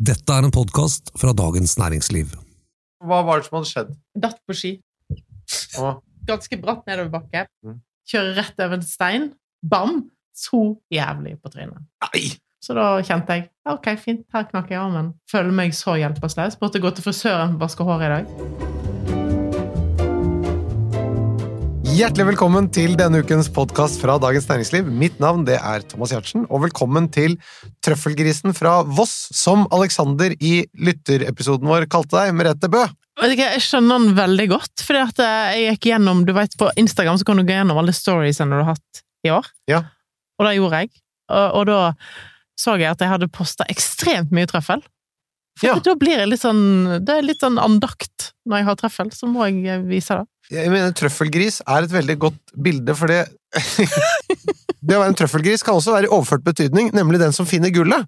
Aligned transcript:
Dette 0.00 0.32
er 0.32 0.46
en 0.46 0.52
podkast 0.54 1.10
fra 1.20 1.34
Dagens 1.36 1.74
Næringsliv. 1.76 2.30
Hva 3.04 3.18
var 3.26 3.42
det 3.42 3.50
som 3.50 3.58
hadde 3.58 3.68
skjedd? 3.68 3.90
Datt 4.16 4.38
på 4.48 4.56
ski. 4.56 4.70
Ganske 6.30 6.58
bratt 6.62 6.86
nedoverbakke. 6.88 7.42
Mm. 7.60 7.82
Kjører 8.08 8.38
rett 8.38 8.62
over 8.64 8.78
en 8.78 8.86
stein. 8.86 9.26
Bam! 9.60 10.06
Så 10.32 10.62
jævlig 10.88 11.36
på 11.42 11.52
trynet. 11.52 11.84
nei! 12.06 12.30
Så 12.64 12.76
da 12.76 12.86
kjente 13.04 13.36
jeg 13.36 13.46
ok, 13.68 13.86
fint, 14.00 14.24
her 14.32 14.48
knakk 14.48 14.72
jeg 14.72 14.80
armen. 14.80 15.12
Føler 15.28 15.52
meg 15.52 15.76
så 15.76 15.98
hjelpeløs. 16.00 16.56
Måtte 16.64 16.80
gå 16.80 16.92
til 16.96 17.04
frisøren 17.04 17.56
for 17.56 17.60
å 17.60 17.64
vaske 17.66 17.88
håret 17.88 18.08
i 18.08 18.14
dag. 18.16 18.89
Hjertelig 21.90 22.24
velkommen 22.28 22.68
til 22.72 22.92
denne 22.98 23.20
ukens 23.24 23.48
podkast 23.52 23.98
fra 24.02 24.14
Dagens 24.22 24.46
Næringsliv. 24.48 24.86
Mitt 24.94 25.16
navn 25.22 25.42
det 25.48 25.56
er 25.58 25.82
Thomas 25.90 26.12
Giertsen, 26.14 26.44
og 26.46 26.62
velkommen 26.64 27.08
til 27.12 27.34
Trøffelgrisen 27.84 28.54
fra 28.56 28.80
Voss, 28.86 29.14
som 29.34 29.66
Alexander 29.74 30.32
i 30.38 30.60
lytterepisoden 30.78 31.66
vår 31.68 31.88
kalte 31.90 32.14
deg, 32.16 32.34
Merete 32.38 32.70
Bø. 32.72 32.84
Jeg 33.26 33.62
skjønner 33.64 34.00
den 34.04 34.14
veldig 34.16 34.46
godt, 34.52 34.84
fordi 34.86 35.02
at 35.02 35.22
eh, 35.24 35.56
jeg 35.64 35.74
gikk 35.74 35.90
gjennom 35.90 36.22
du 36.28 36.32
vet, 36.36 36.54
På 36.60 36.70
Instagram 36.80 37.18
så 37.20 37.26
kan 37.28 37.40
du 37.40 37.44
gå 37.44 37.58
gjennom 37.58 37.80
alle 37.82 37.92
storiesene 37.96 38.54
du 38.54 38.62
har 38.62 38.72
hatt 38.76 39.02
i 39.26 39.34
år. 39.34 39.50
Ja. 39.68 39.82
Og 40.40 40.46
det 40.46 40.54
gjorde 40.56 40.84
jeg. 40.84 40.94
Og, 41.30 41.58
og 41.58 41.68
da 41.68 41.80
så 42.60 42.76
jeg 42.80 42.92
at 42.92 43.02
jeg 43.02 43.12
hadde 43.12 43.32
posta 43.32 43.66
ekstremt 43.72 44.32
mye 44.36 44.48
trøffel. 44.48 44.84
For 45.58 45.66
Ja. 45.72 45.78
da 45.82 45.96
blir 45.98 46.22
jeg 46.22 46.28
litt 46.30 46.40
sånn 46.40 47.00
Det 47.04 47.12
er 47.12 47.24
litt 47.26 47.42
sånn 47.42 47.58
andakt 47.60 48.30
når 48.48 48.60
jeg 48.62 48.66
har 48.70 48.76
trøffel, 48.80 49.10
så 49.12 49.28
må 49.28 49.48
jeg 49.50 49.82
vise 49.90 50.16
det. 50.22 50.28
Jeg 50.50 50.70
mener 50.72 50.94
Trøffelgris 50.96 51.60
er 51.62 51.86
et 51.86 51.92
veldig 51.92 52.16
godt 52.26 52.54
bilde, 52.58 52.94
for 52.98 53.10
det 53.10 53.24
Det 54.80 54.96
å 54.96 55.02
være 55.02 55.12
en 55.12 55.18
trøffelgris 55.18 55.64
kan 55.66 55.76
også 55.76 55.92
være 55.92 56.08
i 56.08 56.12
overført 56.14 56.44
betydning, 56.46 56.88
nemlig 56.96 57.20
den 57.20 57.34
som 57.36 57.48
finner 57.48 57.72
gullet. 57.74 58.06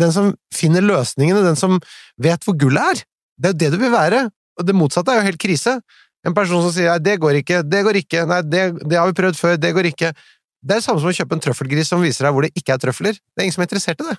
Den 0.00 0.12
som 0.14 0.30
finner 0.54 0.82
løsningene, 0.82 1.42
den 1.44 1.58
som 1.58 1.76
vet 2.22 2.46
hvor 2.46 2.56
gullet 2.58 2.94
er. 2.94 3.02
Det 3.36 3.50
er 3.50 3.52
jo 3.52 3.58
det 3.60 3.70
du 3.74 3.76
vil 3.82 3.92
være. 3.92 4.22
Og 4.58 4.66
det 4.66 4.76
motsatte 4.78 5.12
er 5.12 5.20
jo 5.20 5.26
helt 5.28 5.42
krise. 5.42 5.76
En 6.24 6.34
person 6.34 6.62
som 6.64 6.72
sier 6.72 7.02
det 7.02 7.18
går 7.20 7.42
ikke, 7.42 7.60
det 7.68 7.82
går 7.84 8.00
ikke, 8.00 8.24
nei, 8.30 8.40
det, 8.48 8.62
det 8.88 8.96
har 8.96 9.10
vi 9.10 9.16
prøvd 9.18 9.36
før, 9.36 9.58
det 9.60 9.74
går 9.76 9.90
ikke. 9.90 10.14
Det 10.64 10.72
er 10.72 10.80
det 10.80 10.86
samme 10.86 11.02
som 11.02 11.10
å 11.10 11.16
kjøpe 11.18 11.36
en 11.36 11.44
trøffelgris 11.44 11.90
som 11.92 12.00
viser 12.00 12.24
deg 12.24 12.32
hvor 12.32 12.46
det 12.46 12.54
ikke 12.56 12.72
er 12.72 12.80
trøfler. 12.80 13.18
Det 13.20 13.42
er 13.42 13.44
ingen 13.44 13.58
som 13.58 13.64
er 13.64 13.68
interessert 13.68 14.00
i 14.00 14.08
det. 14.08 14.16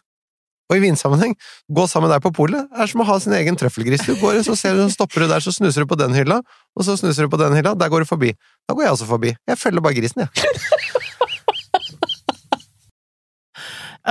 Og 0.66 0.80
i 0.80 0.82
vinsammenheng, 0.82 1.36
gå 1.78 1.84
sammen 1.90 2.10
der 2.10 2.22
på 2.24 2.32
polet 2.34 2.66
er 2.74 2.90
som 2.90 3.04
å 3.04 3.06
ha 3.06 3.20
sin 3.22 3.36
egen 3.38 3.58
trøffelgris. 3.60 4.08
Du 4.08 4.16
går, 4.18 4.40
så 4.48 4.56
ser 4.58 4.74
du, 4.74 4.82
så 4.88 4.96
stopper 4.96 5.26
du 5.26 5.30
der, 5.30 5.44
så 5.44 5.54
snuser 5.54 5.86
du 5.86 5.92
på 5.92 5.98
den 6.00 6.16
hylla, 6.18 6.40
og 6.74 6.88
så 6.88 6.96
snuser 6.98 7.28
du 7.28 7.34
på 7.34 7.40
den 7.42 7.54
hylla, 7.54 7.76
der 7.78 7.92
går 7.94 8.06
du 8.06 8.10
forbi. 8.10 8.32
Da 8.66 8.74
går 8.74 8.88
jeg 8.88 8.96
også 8.98 9.10
forbi. 9.12 9.36
Jeg 9.46 9.62
følger 9.62 9.86
bare 9.86 9.98
grisen, 10.00 10.26
jeg. 10.26 10.30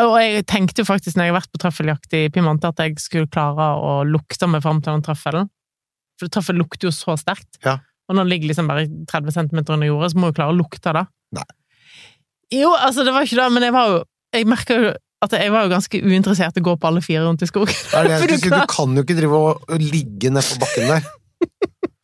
Og 0.03 0.17
jeg 0.19 0.43
tenkte 0.51 0.83
jo 0.83 0.89
faktisk 0.89 1.15
når 1.15 1.29
jeg 1.29 1.31
har 1.31 1.37
vært 1.37 1.53
på 1.55 1.61
trøffeljakt 1.63 2.17
i 2.19 2.25
Piemonte, 2.35 2.67
at 2.67 2.81
jeg 2.83 2.97
skulle 2.99 3.31
klare 3.31 3.69
å 3.79 4.01
lukte 4.09 4.49
meg 4.51 4.65
fram 4.65 4.81
til 4.83 4.91
den 4.91 5.05
trøffelen. 5.07 5.51
For 6.19 6.31
trøffel 6.35 6.59
lukter 6.59 6.89
jo 6.89 6.95
så 6.95 7.15
sterkt. 7.21 7.61
Ja. 7.63 7.79
Og 8.09 8.17
når 8.17 8.27
den 8.27 8.33
ligger 8.33 8.51
liksom 8.51 8.71
bare 8.71 8.89
30 9.11 9.37
cm 9.37 9.61
under 9.63 9.87
jorda, 9.87 10.11
så 10.11 10.19
må 10.19 10.31
du 10.31 10.39
klare 10.41 10.55
å 10.55 10.59
lukte 10.59 10.97
det. 10.97 11.05
Nei. 11.39 11.47
Jo, 12.55 12.73
altså, 12.75 13.07
det 13.07 13.15
var 13.15 13.27
ikke 13.27 13.39
det, 13.39 13.47
men 13.55 13.65
jeg 13.67 13.75
var 13.75 13.93
jo 13.93 14.03
Jeg 14.35 14.49
merka 14.51 14.75
jo 14.75 14.89
at 15.25 15.35
jeg 15.39 15.51
var 15.55 15.67
jo 15.67 15.73
ganske 15.75 16.01
uinteressert 16.05 16.57
i 16.59 16.63
å 16.63 16.67
gå 16.71 16.75
på 16.81 16.89
alle 16.91 17.03
fire 17.05 17.25
rundt 17.27 17.43
i 17.45 17.49
skogen. 17.51 17.75
Det 17.93 18.05
det 18.09 18.31
du 18.31 18.37
si, 18.39 18.51
du 18.53 18.57
kan 18.71 18.97
jo 18.97 19.05
ikke 19.05 19.17
drive 19.19 19.41
og 19.45 19.77
ligge 19.83 20.31
ned 20.35 20.47
på 20.53 20.59
bakken 20.63 20.91
der. 20.95 21.07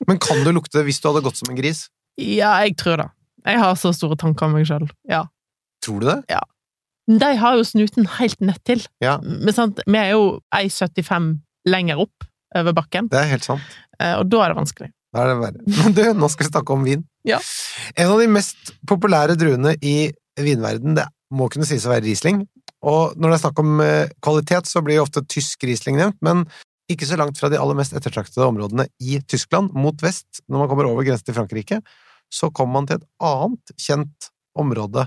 Men 0.09 0.19
kan 0.23 0.41
du 0.45 0.51
lukte 0.57 0.83
hvis 0.87 0.99
du 1.03 1.09
hadde 1.11 1.23
gått 1.27 1.39
som 1.39 1.51
en 1.53 1.59
gris? 1.59 1.85
Ja, 2.21 2.57
jeg 2.65 2.77
tror 2.81 2.99
det. 3.05 3.09
Jeg 3.47 3.61
har 3.63 3.77
så 3.81 3.93
store 3.97 4.17
tanker 4.21 4.49
om 4.49 4.57
meg 4.59 4.67
sjøl. 4.69 4.89
Ja. 5.09 5.25
Tror 5.85 6.03
du 6.03 6.09
det? 6.11 6.19
Ja. 6.33 6.41
De 7.11 7.31
har 7.41 7.57
jo 7.59 7.65
snuten 7.67 8.07
helt 8.19 8.41
nedtil. 8.45 8.83
Ja. 9.03 9.17
Men 9.23 9.55
sant, 9.57 9.81
vi 9.87 9.99
er 9.99 10.13
jo 10.13 10.41
1,75 10.55 11.31
lenger 11.71 12.03
opp 12.05 12.27
over 12.59 12.75
bakken, 12.75 13.07
Det 13.13 13.19
er 13.21 13.29
helt 13.31 13.47
sant. 13.47 13.63
eh, 14.01 14.17
og 14.19 14.27
da 14.31 14.41
er 14.45 14.53
det 14.53 14.59
vanskelig. 14.59 14.89
Da 15.15 15.23
er 15.23 15.29
det 15.31 15.37
verre. 15.41 15.65
Men 15.81 15.95
du, 15.97 16.03
nå 16.19 16.29
skal 16.31 16.47
vi 16.47 16.51
snakke 16.53 16.75
om 16.75 16.85
vin. 16.87 17.05
Ja. 17.27 17.39
En 17.99 18.11
av 18.13 18.19
de 18.23 18.27
mest 18.31 18.73
populære 18.91 19.37
druene 19.39 19.77
i 19.83 20.11
vinverden, 20.41 20.95
det 20.99 21.07
må 21.35 21.47
kunne 21.51 21.67
sies 21.69 21.87
å 21.87 21.93
være 21.93 22.05
Riesling. 22.09 22.43
Og 22.87 23.17
når 23.17 23.33
det 23.33 23.37
er 23.37 23.43
snakk 23.45 23.61
om 23.61 23.81
eh, 23.85 24.13
kvalitet, 24.25 24.69
så 24.69 24.83
blir 24.85 25.03
ofte 25.03 25.23
tysk 25.29 25.65
Riesling 25.69 25.99
nevnt, 26.01 26.19
men 26.25 26.47
ikke 26.91 27.07
så 27.07 27.19
langt 27.21 27.39
fra 27.39 27.51
de 27.53 27.59
aller 27.61 27.77
mest 27.79 27.95
ettertraktede 27.95 28.47
områdene 28.49 28.89
i 29.05 29.21
Tyskland, 29.31 29.75
mot 29.77 30.01
vest, 30.03 30.43
når 30.49 30.65
man 30.65 30.71
kommer 30.71 30.89
over 30.89 31.07
grensen 31.07 31.29
til 31.29 31.37
Frankrike, 31.37 31.81
så 32.33 32.51
kommer 32.55 32.81
man 32.81 32.89
til 32.89 33.01
et 33.01 33.09
annet 33.27 33.75
kjent 33.79 34.31
område 34.59 35.07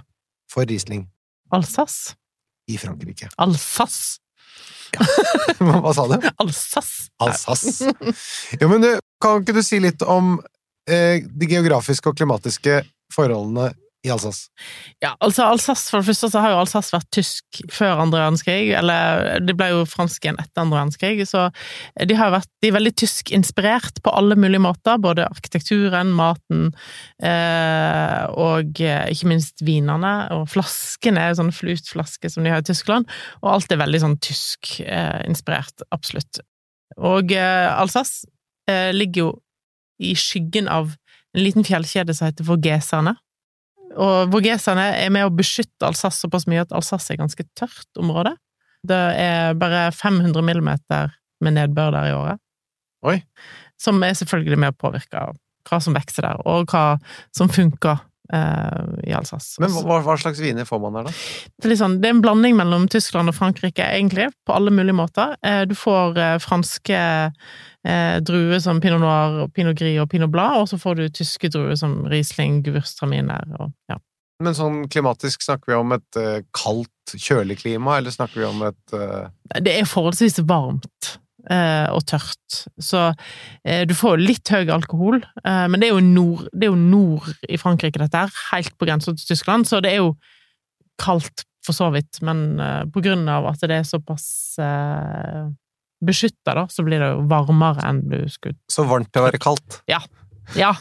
for 0.51 0.67
Riesling 0.69 1.07
Alsace. 1.53 2.15
i 2.69 2.77
Frankrike. 2.77 3.29
Alsace. 3.37 4.19
Hva 5.59 5.93
sa 5.95 6.05
du? 6.07 6.15
Alsace. 6.43 7.09
Alsace. 7.23 7.93
Jo, 8.59 8.69
men 8.69 8.83
du, 8.83 8.89
kan 9.23 9.41
ikke 9.41 9.55
du 9.57 9.63
si 9.65 9.79
litt 9.81 10.03
om 10.05 10.37
eh, 10.89 11.25
de 11.25 11.49
geografiske 11.49 12.11
og 12.11 12.19
klimatiske 12.19 12.81
forholdene 13.13 13.71
i 14.03 14.11
Alsace? 14.11 14.49
Ja, 15.03 15.13
altså 15.23 15.45
Alsace, 15.47 15.87
for 15.87 16.01
det 16.01 16.09
første 16.09 16.29
så 16.33 16.41
har 16.43 16.53
jo 16.53 16.59
Alsace 16.59 16.91
vært 16.91 17.07
tysk 17.15 17.61
før 17.71 18.01
andre 18.03 18.19
verdenskrig, 18.19 18.73
eller 18.75 19.39
det 19.43 19.55
ble 19.59 19.69
jo 19.71 19.85
fransk 19.87 20.25
igjen 20.25 20.39
etter 20.41 20.63
andre 20.65 20.81
verdenskrig, 20.81 21.23
så 21.29 21.45
de 21.95 22.17
har 22.19 22.33
vært 22.33 22.49
de 22.63 22.69
er 22.69 22.75
veldig 22.75 22.93
tyskinspirert 22.99 24.01
på 24.03 24.11
alle 24.11 24.35
mulige 24.39 24.63
måter, 24.63 24.99
både 25.03 25.27
arkitekturen, 25.27 26.11
maten 26.15 26.69
eh, 27.23 28.23
og 28.39 28.83
eh, 28.83 29.07
ikke 29.15 29.31
minst 29.31 29.63
vinene, 29.63 30.13
og 30.35 30.49
flaskene 30.51 31.23
er 31.23 31.31
jo 31.31 31.39
sånne 31.41 31.55
flutflasker 31.55 32.31
som 32.33 32.43
de 32.43 32.51
har 32.51 32.63
i 32.63 32.67
Tyskland, 32.67 33.07
og 33.41 33.53
alt 33.55 33.71
er 33.71 33.81
veldig 33.83 34.03
sånn 34.03 34.19
tysk-inspirert, 34.23 35.87
absolutt. 35.95 36.43
Og 36.99 37.31
eh, 37.31 37.69
Alsace 37.71 38.27
eh, 38.69 38.91
ligger 38.95 39.25
jo 39.25 39.31
i 40.03 40.13
skyggen 40.19 40.67
av 40.67 40.91
en 41.33 41.43
liten 41.43 41.65
fjellkjede 41.65 42.13
som 42.15 42.29
heter 42.29 42.45
Vågeserne. 42.47 43.15
Og 43.99 44.31
vågeserne 44.33 44.85
er 44.97 45.11
med 45.13 45.27
å 45.27 45.33
beskytte 45.33 45.87
Alsace 45.87 46.23
såpass 46.23 46.47
mye 46.49 46.63
at 46.63 46.73
Alsace 46.75 47.13
er 47.13 47.21
ganske 47.21 47.45
tørt 47.57 48.01
område. 48.01 48.35
Det 48.83 49.01
er 49.19 49.53
bare 49.59 49.87
500 49.95 50.43
millimeter 50.45 51.13
med 51.43 51.57
nedbør 51.57 51.93
der 51.95 52.09
i 52.09 52.15
året. 52.17 52.41
Oi. 53.07 53.19
Som 53.79 54.03
er 54.05 54.15
selvfølgelig 54.17 54.59
med 54.59 54.73
å 54.73 54.79
påvirke 54.79 55.27
hva 55.69 55.79
som 55.79 55.95
vokser 55.95 56.25
der, 56.25 56.41
og 56.47 56.71
hva 56.71 56.97
som 57.35 57.51
funker 57.51 58.01
i 58.33 59.13
Alsace. 59.13 59.61
Men 59.61 59.71
hva, 59.73 59.99
hva 60.05 60.15
slags 60.19 60.41
viner 60.41 60.65
får 60.65 60.79
man 60.83 60.97
der, 60.97 61.09
da? 61.09 61.13
Det 61.61 61.69
er, 61.69 61.75
sånn, 61.79 61.99
det 62.01 62.09
er 62.09 62.15
en 62.15 62.23
blanding 62.23 62.57
mellom 62.59 62.87
Tyskland 62.91 63.31
og 63.31 63.37
Frankrike, 63.37 63.85
egentlig, 63.85 64.29
på 64.47 64.55
alle 64.55 64.73
mulige 64.73 64.97
måter. 64.97 65.35
Eh, 65.45 65.63
Du 65.69 65.75
får 65.77 66.17
eh, 66.17 66.37
franske 66.43 67.01
eh, 67.87 68.15
druer 68.25 68.59
som 68.63 68.81
pinot 68.83 69.03
noir, 69.03 69.47
pinot 69.53 69.77
gris 69.79 69.99
og 70.01 70.09
pinot 70.11 70.33
blad, 70.33 70.63
og 70.63 70.71
så 70.71 70.79
får 70.81 70.99
du 70.99 71.05
tyske 71.09 71.51
druer 71.53 71.77
som 71.79 72.01
Riesling, 72.09 72.61
Gewürztraminer 72.65 73.55
og 73.59 73.71
ja. 73.91 73.99
Men 74.43 74.55
sånn 74.57 74.79
klimatisk, 74.91 75.43
snakker 75.45 75.71
vi 75.71 75.75
om 75.77 75.93
et 75.95 76.19
eh, 76.19 76.39
kaldt, 76.57 76.89
kjølig 77.13 77.59
klima, 77.61 77.99
eller 77.99 78.11
snakker 78.15 78.41
vi 78.41 78.47
om 78.47 78.63
et 78.65 78.95
eh, 78.97 79.59
Det 79.61 79.75
er 79.77 79.87
forholdsvis 79.87 80.41
varmt 80.49 81.13
eh, 81.13 81.19
og 81.91 82.05
tørt, 82.07 82.59
så 82.79 83.09
eh, 83.65 83.83
du 83.89 83.95
får 83.97 84.21
litt 84.21 84.51
høy 84.53 84.71
alkohol, 84.71 85.19
eh, 85.43 85.65
men 85.67 85.81
det 85.81 85.89
er, 85.89 85.97
jo 85.97 86.05
nord, 86.05 86.45
det 86.53 86.69
er 86.69 86.71
jo 86.71 86.79
nord 86.79 87.27
i 87.49 87.59
Frankrike, 87.59 87.99
dette 88.01 88.21
her, 88.25 88.37
helt 88.53 88.77
på 88.79 88.87
grensa 88.87 89.15
til 89.15 89.33
Tyskland, 89.33 89.67
så 89.67 89.81
det 89.83 89.91
er 89.91 90.03
jo 90.03 90.13
kaldt 91.01 91.45
for 91.63 91.75
så 91.75 91.89
vidt, 91.95 92.21
men 92.25 92.59
eh, 92.59 92.83
på 92.91 93.03
grunn 93.03 93.27
av 93.31 93.47
at 93.51 93.63
det 93.63 93.79
er 93.81 93.87
såpass 93.87 94.27
eh, 94.61 95.43
beskytta, 96.03 96.55
da, 96.59 96.67
så 96.71 96.83
blir 96.85 97.03
det 97.03 97.13
jo 97.13 97.23
varmere 97.31 97.85
enn 97.87 98.03
du 98.11 98.19
skulle 98.31 98.59
så 98.71 98.85
varmt 98.87 99.11
til 99.13 99.23
å 99.23 99.27
være 99.29 99.41
kaldt? 99.43 99.81
Ja, 100.59 100.73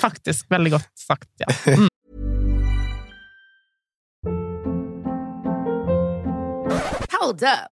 faktisk. 0.00 0.48
Veldig 0.48 0.78
godt 0.78 0.88
sagt, 0.96 1.28
ja. 1.44 1.50
Mm. 1.68 1.90
Hold 7.20 7.44
up. 7.44 7.73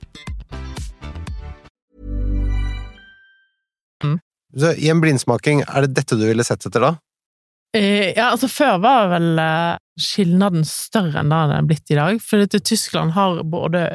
Så 4.57 4.73
I 4.75 4.89
en 4.91 5.01
blindsmaking, 5.03 5.63
er 5.67 5.85
det 5.87 5.95
dette 5.95 6.17
du 6.19 6.25
ville 6.27 6.45
sett 6.47 6.65
etter 6.67 6.83
da? 6.83 6.95
Eh, 7.77 8.11
ja, 8.17 8.31
altså 8.33 8.49
før 8.51 8.81
var 8.83 9.07
vel 9.13 9.39
eh, 9.39 9.77
skilnaden 10.01 10.65
større 10.67 11.21
enn 11.21 11.31
det 11.31 11.39
den 11.47 11.55
er 11.55 11.69
blitt 11.69 11.93
i 11.93 11.99
dag, 11.99 12.19
for 12.23 12.43
dette 12.43 12.59
Tyskland 12.67 13.15
har 13.15 13.39
både 13.47 13.85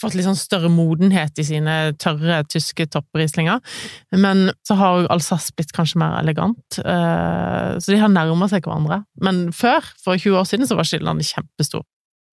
fått 0.00 0.14
litt 0.16 0.26
sånn 0.26 0.38
større 0.38 0.70
modenhet 0.72 1.36
i 1.40 1.44
sine 1.46 1.74
tørre 2.00 2.40
tyske 2.48 2.86
topprislinger. 2.92 3.60
Men 4.16 4.50
så 4.66 4.78
har 4.80 5.08
Alsace 5.12 5.52
blitt 5.56 5.74
kanskje 5.76 6.00
mer 6.00 6.16
elegant, 6.20 6.78
eh, 6.80 7.76
så 7.76 7.92
de 7.92 8.00
har 8.00 8.12
nærma 8.12 8.48
seg 8.52 8.66
hverandre. 8.66 9.02
Men 9.20 9.48
før, 9.52 9.84
for 10.02 10.16
20 10.16 10.40
år 10.40 10.48
siden, 10.48 10.70
så 10.70 10.78
var 10.78 10.88
skilnaden 10.88 11.26
kjempestor. 11.26 11.84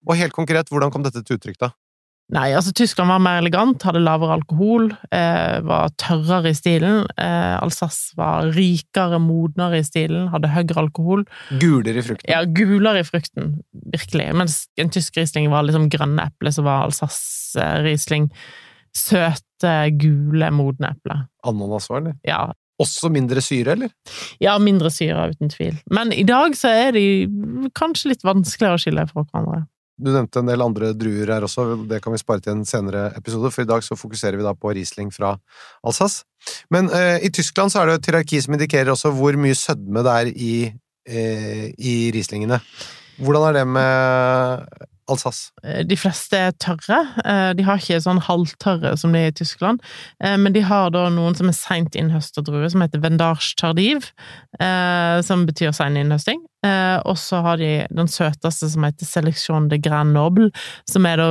Og 0.04 0.20
helt 0.20 0.36
konkret, 0.36 0.70
hvordan 0.70 0.92
kom 0.92 1.04
dette 1.04 1.24
til 1.24 1.38
uttrykk, 1.38 1.58
da? 1.60 1.74
Nei, 2.32 2.54
altså 2.56 2.72
Tyskland 2.72 3.12
var 3.12 3.20
mer 3.20 3.42
elegant, 3.42 3.82
hadde 3.84 4.00
lavere 4.00 4.38
alkohol, 4.38 4.86
eh, 5.12 5.58
var 5.66 5.90
tørrere 6.00 6.54
i 6.54 6.56
stilen. 6.56 7.02
Eh, 7.20 7.56
Alsace 7.60 8.16
var 8.16 8.48
rikere, 8.56 9.18
modnere 9.20 9.82
i 9.82 9.84
stilen, 9.84 10.30
hadde 10.32 10.48
høyere 10.54 10.86
alkohol. 10.86 11.26
Gulere 11.60 12.00
i 12.00 12.06
frukten? 12.06 12.30
Ja, 12.32 12.40
gulere 12.48 13.02
i 13.04 13.06
frukten, 13.06 13.58
virkelig. 13.92 14.30
Mens 14.40 14.56
en 14.80 14.88
tysk 14.94 15.18
Riesling 15.20 15.50
var 15.52 15.68
liksom 15.68 15.90
grønne 15.92 16.30
eple, 16.30 16.54
så 16.54 16.64
var 16.64 16.86
Alsace 16.88 17.60
eh, 17.60 18.28
søte, 18.94 19.74
gule, 20.00 20.48
modne 20.54 20.94
eple. 20.94 21.18
Ananas 21.44 21.90
var 21.92 22.06
det? 22.08 22.16
Ja, 22.24 22.46
Også 22.80 23.06
mindre 23.12 23.38
syre, 23.44 23.76
eller? 23.76 23.92
ja, 24.42 24.56
mindre 24.58 24.90
syre, 24.90 25.28
uten 25.30 25.52
tvil. 25.52 25.76
Men 25.94 26.10
i 26.12 26.24
dag 26.26 26.56
så 26.58 26.72
er 26.72 26.96
de 26.96 27.04
kanskje 27.76 28.10
litt 28.10 28.24
vanskeligere 28.26 28.74
å 28.74 28.82
skille 28.82 29.04
fra 29.12 29.22
hverandre. 29.28 29.66
Du 29.94 30.10
nevnte 30.10 30.40
en 30.42 30.48
del 30.50 30.62
andre 30.64 30.90
druer 30.98 31.30
her 31.30 31.44
også, 31.46 31.64
det 31.86 32.00
kan 32.02 32.14
vi 32.14 32.18
spare 32.18 32.42
til 32.42 32.56
en 32.56 32.64
senere 32.66 33.12
episode, 33.14 33.52
for 33.54 33.62
i 33.62 33.68
dag 33.68 33.84
så 33.86 33.98
fokuserer 33.98 34.38
vi 34.40 34.46
da 34.46 34.54
på 34.58 34.72
Riesling 34.74 35.12
fra 35.14 35.36
Alsace. 35.86 36.24
Men 36.74 36.90
eh, 36.90 37.22
i 37.22 37.30
Tyskland 37.30 37.70
så 37.70 37.82
er 37.82 37.92
det 37.92 38.00
et 38.00 38.10
hierarki 38.10 38.40
som 38.42 38.56
indikerer 38.56 38.90
også 38.92 39.12
hvor 39.14 39.38
mye 39.38 39.54
sødme 39.58 40.02
det 40.04 40.16
er 40.16 40.32
i, 40.34 40.56
eh, 41.06 41.68
i 41.78 41.94
Rieslingene. 42.14 42.58
Hvordan 43.22 43.48
er 43.48 43.60
det 43.60 43.68
med 43.70 44.84
Alsace? 45.08 45.50
Eh, 45.62 45.82
De 45.84 45.96
fleste 45.96 46.32
er 46.36 46.52
tørre. 46.52 46.98
Eh, 47.24 47.52
De 47.54 47.62
har 47.66 47.76
ikke 47.78 48.00
sånn 48.00 48.20
halvtørre 48.24 48.96
som 48.98 49.12
de 49.12 49.18
er 49.18 49.32
i 49.32 49.36
Tyskland, 49.36 49.80
Eh, 50.22 50.36
men 50.36 50.52
de 50.52 50.60
har 50.64 50.90
da 50.90 51.08
noen 51.10 51.34
som 51.36 51.48
er 51.48 51.52
seint 51.52 51.94
innhøsta 51.94 52.42
druer, 52.44 52.68
som 52.70 52.80
heter 52.80 53.00
Vendage 53.02 53.54
tardiv, 53.56 54.10
som 55.24 55.46
betyr 55.46 55.72
sein 55.74 55.96
innhøsting. 55.96 56.40
Og 57.04 57.16
så 57.20 57.42
har 57.42 57.56
de 57.60 57.86
den 57.92 58.06
søteste 58.08 58.70
som 58.70 58.82
heter 58.86 59.04
Selection 59.04 59.68
de 59.68 59.78
Grand 59.78 60.12
Noble, 60.14 60.50
som 60.88 61.04
er 61.06 61.16
da 61.16 61.28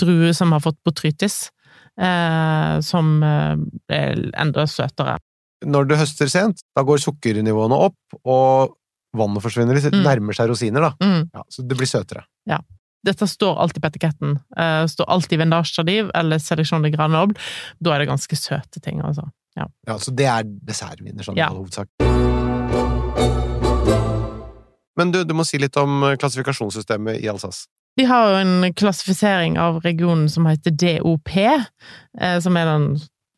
druer 0.00 0.32
som 0.34 0.52
har 0.52 0.60
fått 0.60 0.78
botrytis, 0.86 1.50
som 1.98 3.22
er 3.22 4.30
enda 4.40 4.66
søtere. 4.70 5.18
Når 5.64 5.88
du 5.88 5.94
høster 5.96 6.28
sent, 6.28 6.62
da 6.76 6.82
går 6.84 6.98
sukkernivåene 7.02 7.76
opp, 7.88 7.96
og 8.24 8.74
vannet 9.16 9.42
forsvinner 9.44 9.74
litt, 9.76 9.92
Mm. 9.92 10.02
nærmer 10.04 10.34
seg 10.34 10.48
rosiner, 10.50 10.80
da. 10.80 10.90
Mm. 11.00 11.30
Ja, 11.34 11.42
så 11.50 11.66
det 11.66 11.76
blir 11.78 11.86
søtere. 11.86 12.24
Dette 13.04 13.28
står 13.28 13.58
alltid 13.60 13.82
på 13.84 13.90
etiketten. 13.92 14.38
Uh, 14.58 14.84
står 14.90 15.08
alltid 15.12 15.42
Vendage 15.42 15.74
tardiv 15.76 16.10
eller 16.14 16.40
Selection 16.42 16.84
de 16.84 16.90
granoble. 16.94 17.36
Da 17.84 17.94
er 17.94 18.04
det 18.04 18.10
ganske 18.12 18.38
søte 18.38 18.80
ting, 18.80 19.02
altså. 19.04 19.28
Ja, 19.54 19.68
Så 20.02 20.10
det 20.10 20.26
er 20.26 20.42
dessertviner, 20.44 21.22
sånn 21.22 21.36
Ja. 21.38 21.46
i 21.46 21.50
all 21.52 21.60
hovedsak. 21.62 21.86
Men 24.96 25.12
du, 25.12 25.22
du 25.24 25.34
må 25.34 25.44
si 25.46 25.58
litt 25.58 25.76
om 25.78 26.02
klassifikasjonssystemet 26.18 27.22
i 27.22 27.30
Alsace. 27.30 27.66
De 27.98 28.06
har 28.10 28.30
jo 28.30 28.38
en 28.42 28.74
klassifisering 28.74 29.58
av 29.58 29.80
regionen 29.84 30.28
som 30.30 30.46
heter 30.50 30.74
DOP, 30.74 31.36
eh, 31.38 32.38
som 32.42 32.56
er 32.58 32.66
den 32.66 32.88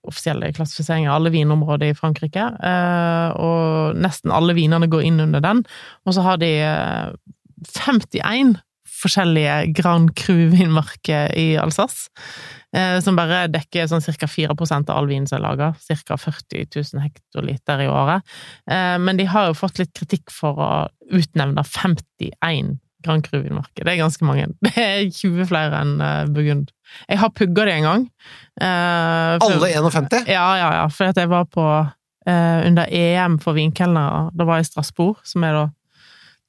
offisielle 0.06 0.52
klassifiseringen 0.56 1.10
av 1.10 1.18
alle 1.18 1.32
vinområder 1.34 1.90
i 1.90 1.96
Frankrike. 1.98 2.44
Eh, 2.64 3.28
og 3.36 3.98
nesten 4.00 4.32
alle 4.32 4.54
vinene 4.56 4.88
går 4.88 5.04
inn 5.08 5.20
under 5.20 5.42
den. 5.44 5.64
Og 6.06 6.16
så 6.16 6.24
har 6.24 6.40
de 6.40 6.52
eh, 6.64 7.12
51 7.82 8.56
forskjellige 8.96 9.56
Grand 9.76 10.10
Cru-vinmarker 10.16 11.34
i 11.36 11.56
Alsace, 11.60 12.08
eh, 12.76 12.96
som 13.04 13.16
bare 13.18 13.44
dekker 13.52 13.88
sånn 13.90 14.02
ca. 14.04 14.26
4% 14.30 14.90
av 14.90 14.96
all 15.00 15.06
vin 15.10 15.26
som 15.28 15.38
er 15.38 15.44
laga. 15.44 15.68
Ca. 16.06 16.16
40 16.16 16.66
000 16.72 17.02
hektoliter 17.04 17.84
i 17.84 17.88
året. 17.92 18.22
Eh, 18.70 18.96
men 18.98 19.16
de 19.20 19.26
har 19.30 19.50
jo 19.50 19.58
fått 19.58 19.78
litt 19.82 19.92
kritikk 19.96 20.32
for 20.32 20.56
å 20.58 20.70
utnevne 21.12 21.62
51 21.64 22.78
Grand 23.06 23.22
Cru-vinmarker. 23.22 23.84
Det 23.86 23.92
er 23.92 24.00
ganske 24.00 24.24
mange. 24.26 24.48
Det 24.64 24.72
er 24.82 25.04
20 25.12 25.46
flere 25.50 25.82
enn 25.84 26.00
eh, 26.02 26.24
Burgund. 26.32 26.72
Jeg 27.10 27.20
har 27.20 27.30
pugga 27.36 27.66
de 27.68 27.76
en 27.76 27.86
gang. 27.86 28.08
Eh, 28.60 29.36
for- 29.42 29.52
Alle 29.52 29.70
51? 29.76 30.26
ja, 30.32 30.46
ja, 30.58 30.72
ja. 30.80 30.88
For 30.88 31.12
jeg 31.12 31.28
var 31.30 31.44
på 31.52 31.68
under 32.26 32.88
EM 32.90 33.36
for 33.38 33.54
vinkelnere. 33.54 34.32
Da 34.34 34.42
var 34.48 34.58
jeg 34.58 34.66
i 34.66 34.68
Strasbourg, 34.72 35.20
som 35.22 35.44
er 35.46 35.52
da 35.54 35.60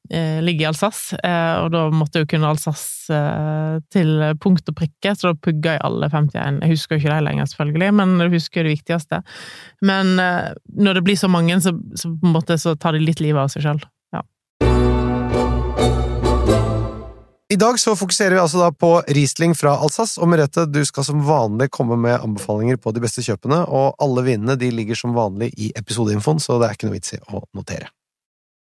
ligger 0.09 0.65
i 0.65 0.69
Alsace. 0.69 1.18
Eh, 1.24 1.56
og 1.63 1.71
da 1.74 1.88
måtte 1.94 2.24
jo 2.24 2.30
kunne 2.30 2.50
Alsace 2.51 3.13
eh, 3.13 3.80
til 3.94 4.24
punkt 4.44 4.69
og 4.71 4.77
prikke, 4.80 5.15
så 5.15 5.31
da 5.31 5.39
pugga 5.39 5.75
jeg 5.75 5.83
alle 5.88 6.09
51. 6.13 6.62
Jeg 6.63 6.75
husker 6.75 6.95
jo 6.95 7.04
ikke 7.04 7.13
det 7.13 7.27
lenger, 7.27 7.51
selvfølgelig, 7.51 7.92
men 8.00 8.15
jeg 8.24 8.33
husker 8.38 8.63
det 8.63 8.75
viktigste. 8.77 9.21
Men 9.86 10.15
eh, 10.24 10.56
når 10.77 11.00
det 11.00 11.06
blir 11.07 11.19
så 11.19 11.31
mange, 11.31 11.59
så, 11.62 11.75
så 11.95 12.12
på 12.13 12.30
en 12.30 12.36
måte 12.36 12.59
så 12.62 12.75
tar 12.80 12.98
de 12.98 13.06
litt 13.06 13.24
livet 13.24 13.44
av 13.44 13.54
seg 13.54 13.68
sjøl. 13.68 13.86
I 17.50 17.56
dag 17.56 17.80
så 17.80 17.94
fokuserer 17.95 18.33
vi 18.36 18.39
altså 18.42 18.60
da 18.60 18.74
på 18.75 18.89
Riesling 19.15 19.53
fra 19.56 19.77
Alsace, 19.80 20.19
og 20.19 20.27
Merete, 20.27 20.65
du 20.68 20.81
skal 20.86 21.06
som 21.07 21.21
vanlig 21.24 21.69
komme 21.71 21.95
med 21.95 22.19
anbefalinger 22.19 22.75
på 22.75 22.92
de 22.92 23.00
beste 23.06 23.24
kjøpene, 23.24 23.62
og 23.71 23.95
alle 24.03 24.25
vinene 24.25 24.57
de 24.60 24.68
ligger 24.75 25.00
som 25.00 25.15
vanlig 25.15 25.53
i 25.56 25.69
episodeinfoen, 25.80 26.44
så 26.44 26.60
det 26.60 26.68
er 26.68 26.75
ikke 26.75 26.89
noe 26.89 26.98
vits 26.98 27.15
i 27.15 27.21
å 27.31 27.45
notere. 27.56 27.88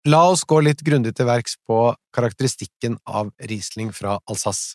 La 0.09 0.25
oss 0.31 0.43
gå 0.49 0.59
litt 0.65 0.83
grundig 0.83 1.15
til 1.15 1.29
verks 1.29 1.55
på 1.69 1.93
karakteristikken 2.15 2.97
av 3.07 3.31
Riesling 3.39 3.93
fra 3.95 4.17
Alsace. 4.27 4.75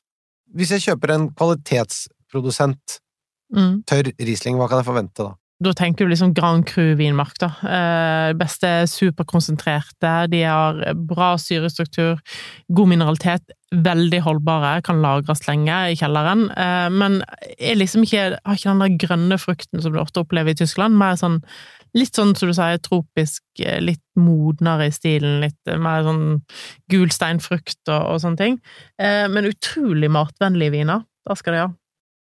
Hvis 0.55 0.71
jeg 0.71 0.85
kjøper 0.85 1.15
en 1.15 1.27
kvalitetsprodusent 1.35 3.01
Mm. 3.53 3.83
tørr 3.87 4.11
Riesling, 4.19 4.57
hva 4.59 4.67
kan 4.67 4.81
jeg 4.81 4.87
forvente 4.89 5.23
da? 5.23 5.33
Da 5.63 5.71
tenker 5.73 6.05
du 6.05 6.11
liksom 6.11 6.35
Grand 6.35 6.65
Cru-vinmark, 6.69 7.37
da. 7.39 7.47
Eh, 7.65 8.33
beste 8.37 8.67
er 8.67 8.83
superkonsentrerte, 8.85 10.29
de 10.29 10.43
har 10.43 10.93
bra 10.93 11.31
syrestruktur, 11.41 12.19
god 12.69 12.87
mineralitet, 12.91 13.41
veldig 13.73 14.21
holdbare, 14.21 14.83
kan 14.83 15.01
lagres 15.01 15.47
lenge 15.47 15.73
i 15.91 15.95
kjelleren, 15.95 16.51
eh, 16.55 16.89
men 16.89 17.23
er 17.57 17.75
liksom 17.75 18.03
ikke, 18.03 18.37
har 18.45 18.55
ikke 18.55 18.69
den 18.69 18.83
der 18.83 19.07
grønne 19.07 19.39
frukten 19.39 19.81
som 19.81 19.93
du 19.93 19.99
ofte 19.99 20.21
opplever 20.21 20.51
i 20.51 20.59
Tyskland, 20.59 20.95
mer 20.95 21.15
sånn 21.15 21.41
Litt 21.97 22.17
sånn 22.17 22.35
som 22.37 22.51
du 22.51 22.55
sier, 22.55 22.77
tropisk, 22.83 23.43
eh, 23.63 23.79
litt 23.81 24.03
modnere 24.19 24.89
i 24.89 24.93
stilen, 24.93 25.39
litt 25.43 25.59
eh, 25.69 25.79
mer 25.81 26.05
sånn 26.05 26.23
gul 26.91 27.09
steinfrukt 27.13 27.81
og, 27.89 28.13
og 28.13 28.21
sånne 28.23 28.41
ting. 28.41 28.61
Eh, 29.01 29.25
men 29.31 29.49
utrolig 29.49 30.11
matvennlige 30.13 30.75
viner. 30.77 31.05
Da 31.27 31.35
skal 31.35 31.55
de 31.55 31.65
ha. 31.65 31.73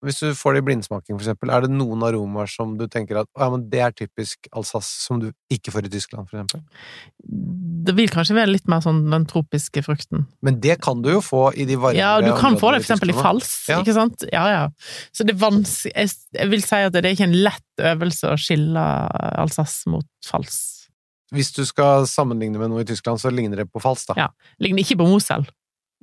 Hvis 0.04 0.20
du 0.20 0.34
får 0.36 0.54
det 0.54 0.60
i 0.60 0.64
blindsmaking, 0.66 1.16
for 1.16 1.24
eksempel, 1.24 1.50
er 1.54 1.64
det 1.64 1.72
noen 1.72 2.02
aromaer 2.04 2.50
som 2.50 2.74
du 2.76 2.84
tenker 2.92 3.22
at 3.22 3.28
ja, 3.40 3.48
det 3.56 3.80
er 3.80 3.94
typisk 3.96 4.50
Alsace, 4.52 4.90
som 5.06 5.20
du 5.22 5.30
ikke 5.52 5.72
får 5.72 5.88
i 5.88 5.92
Tyskland, 5.94 6.28
for 6.28 6.42
eksempel? 6.42 6.60
Det 7.84 7.92
vil 7.98 8.08
kanskje 8.08 8.36
være 8.38 8.48
litt 8.54 8.68
mer 8.70 8.80
sånn 8.84 9.02
den 9.12 9.26
tropiske 9.28 9.82
frukten. 9.84 10.22
Men 10.46 10.56
det 10.64 10.78
kan 10.84 11.02
du 11.04 11.10
jo 11.12 11.20
få 11.24 11.42
i 11.52 11.66
de 11.68 11.76
varmere 11.76 11.98
Ja, 12.00 12.12
du 12.24 12.30
kan 12.40 12.56
få 12.56 12.70
det 12.72 12.80
for 12.80 12.86
eksempel 12.94 13.10
i 13.12 13.16
fals, 13.16 13.50
Ja. 13.68 13.80
ikke 13.82 13.92
sant? 13.96 14.24
Ja, 14.32 14.44
ja. 14.48 14.62
Så 15.12 15.26
det 15.28 15.34
er 15.36 15.40
vanskelig 15.42 15.92
jeg, 15.94 16.12
jeg 16.38 16.50
vil 16.54 16.62
si 16.64 16.76
at 16.86 16.92
det 16.96 17.04
er 17.04 17.12
ikke 17.16 17.28
en 17.28 17.36
lett 17.44 17.82
øvelse 17.92 18.30
å 18.32 18.38
skille 18.40 18.84
Alsace 19.42 19.90
mot 19.92 20.06
fals. 20.24 20.60
Hvis 21.34 21.50
du 21.56 21.64
skal 21.66 22.06
sammenligne 22.06 22.60
med 22.60 22.70
noe 22.70 22.84
i 22.84 22.88
Tyskland, 22.88 23.18
så 23.20 23.32
ligner 23.34 23.56
det 23.64 23.68
på 23.72 23.82
fals, 23.82 24.06
da. 24.06 24.14
Ja. 24.16 24.28
Ligner 24.62 24.84
ikke 24.84 24.96
på 25.00 25.08
Mosel, 25.10 25.44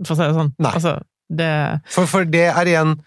for 0.04 0.14
å 0.14 0.18
si 0.20 0.28
det 0.28 0.36
sånn. 0.38 0.54
Nei. 0.60 0.72
Altså, 0.76 0.98
det 1.32 1.50
For, 1.94 2.06
for 2.12 2.26
det 2.28 2.50
er 2.52 2.68
igjen 2.68 2.98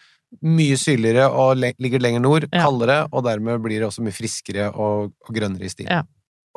mye 0.42 0.74
syrligere 0.80 1.28
og 1.30 1.60
ligger 1.78 2.00
lenger 2.02 2.24
nord, 2.24 2.48
Ja. 2.50 2.64
kaldere, 2.64 3.04
og 3.12 3.22
dermed 3.28 3.60
blir 3.62 3.78
det 3.84 3.86
også 3.90 4.02
mye 4.02 4.16
friskere 4.16 4.70
og, 4.74 5.12
og 5.28 5.34
grønnere 5.36 5.68
i 5.68 5.70
stil. 5.70 5.86
Ja. 5.90 6.02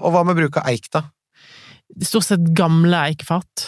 Og 0.01 0.13
hva 0.13 0.23
med 0.25 0.37
bruk 0.39 0.57
av 0.61 0.65
eik, 0.71 0.87
da? 0.93 1.03
Stort 2.03 2.27
sett 2.27 2.53
gamle 2.57 2.99
eikefat. 3.11 3.67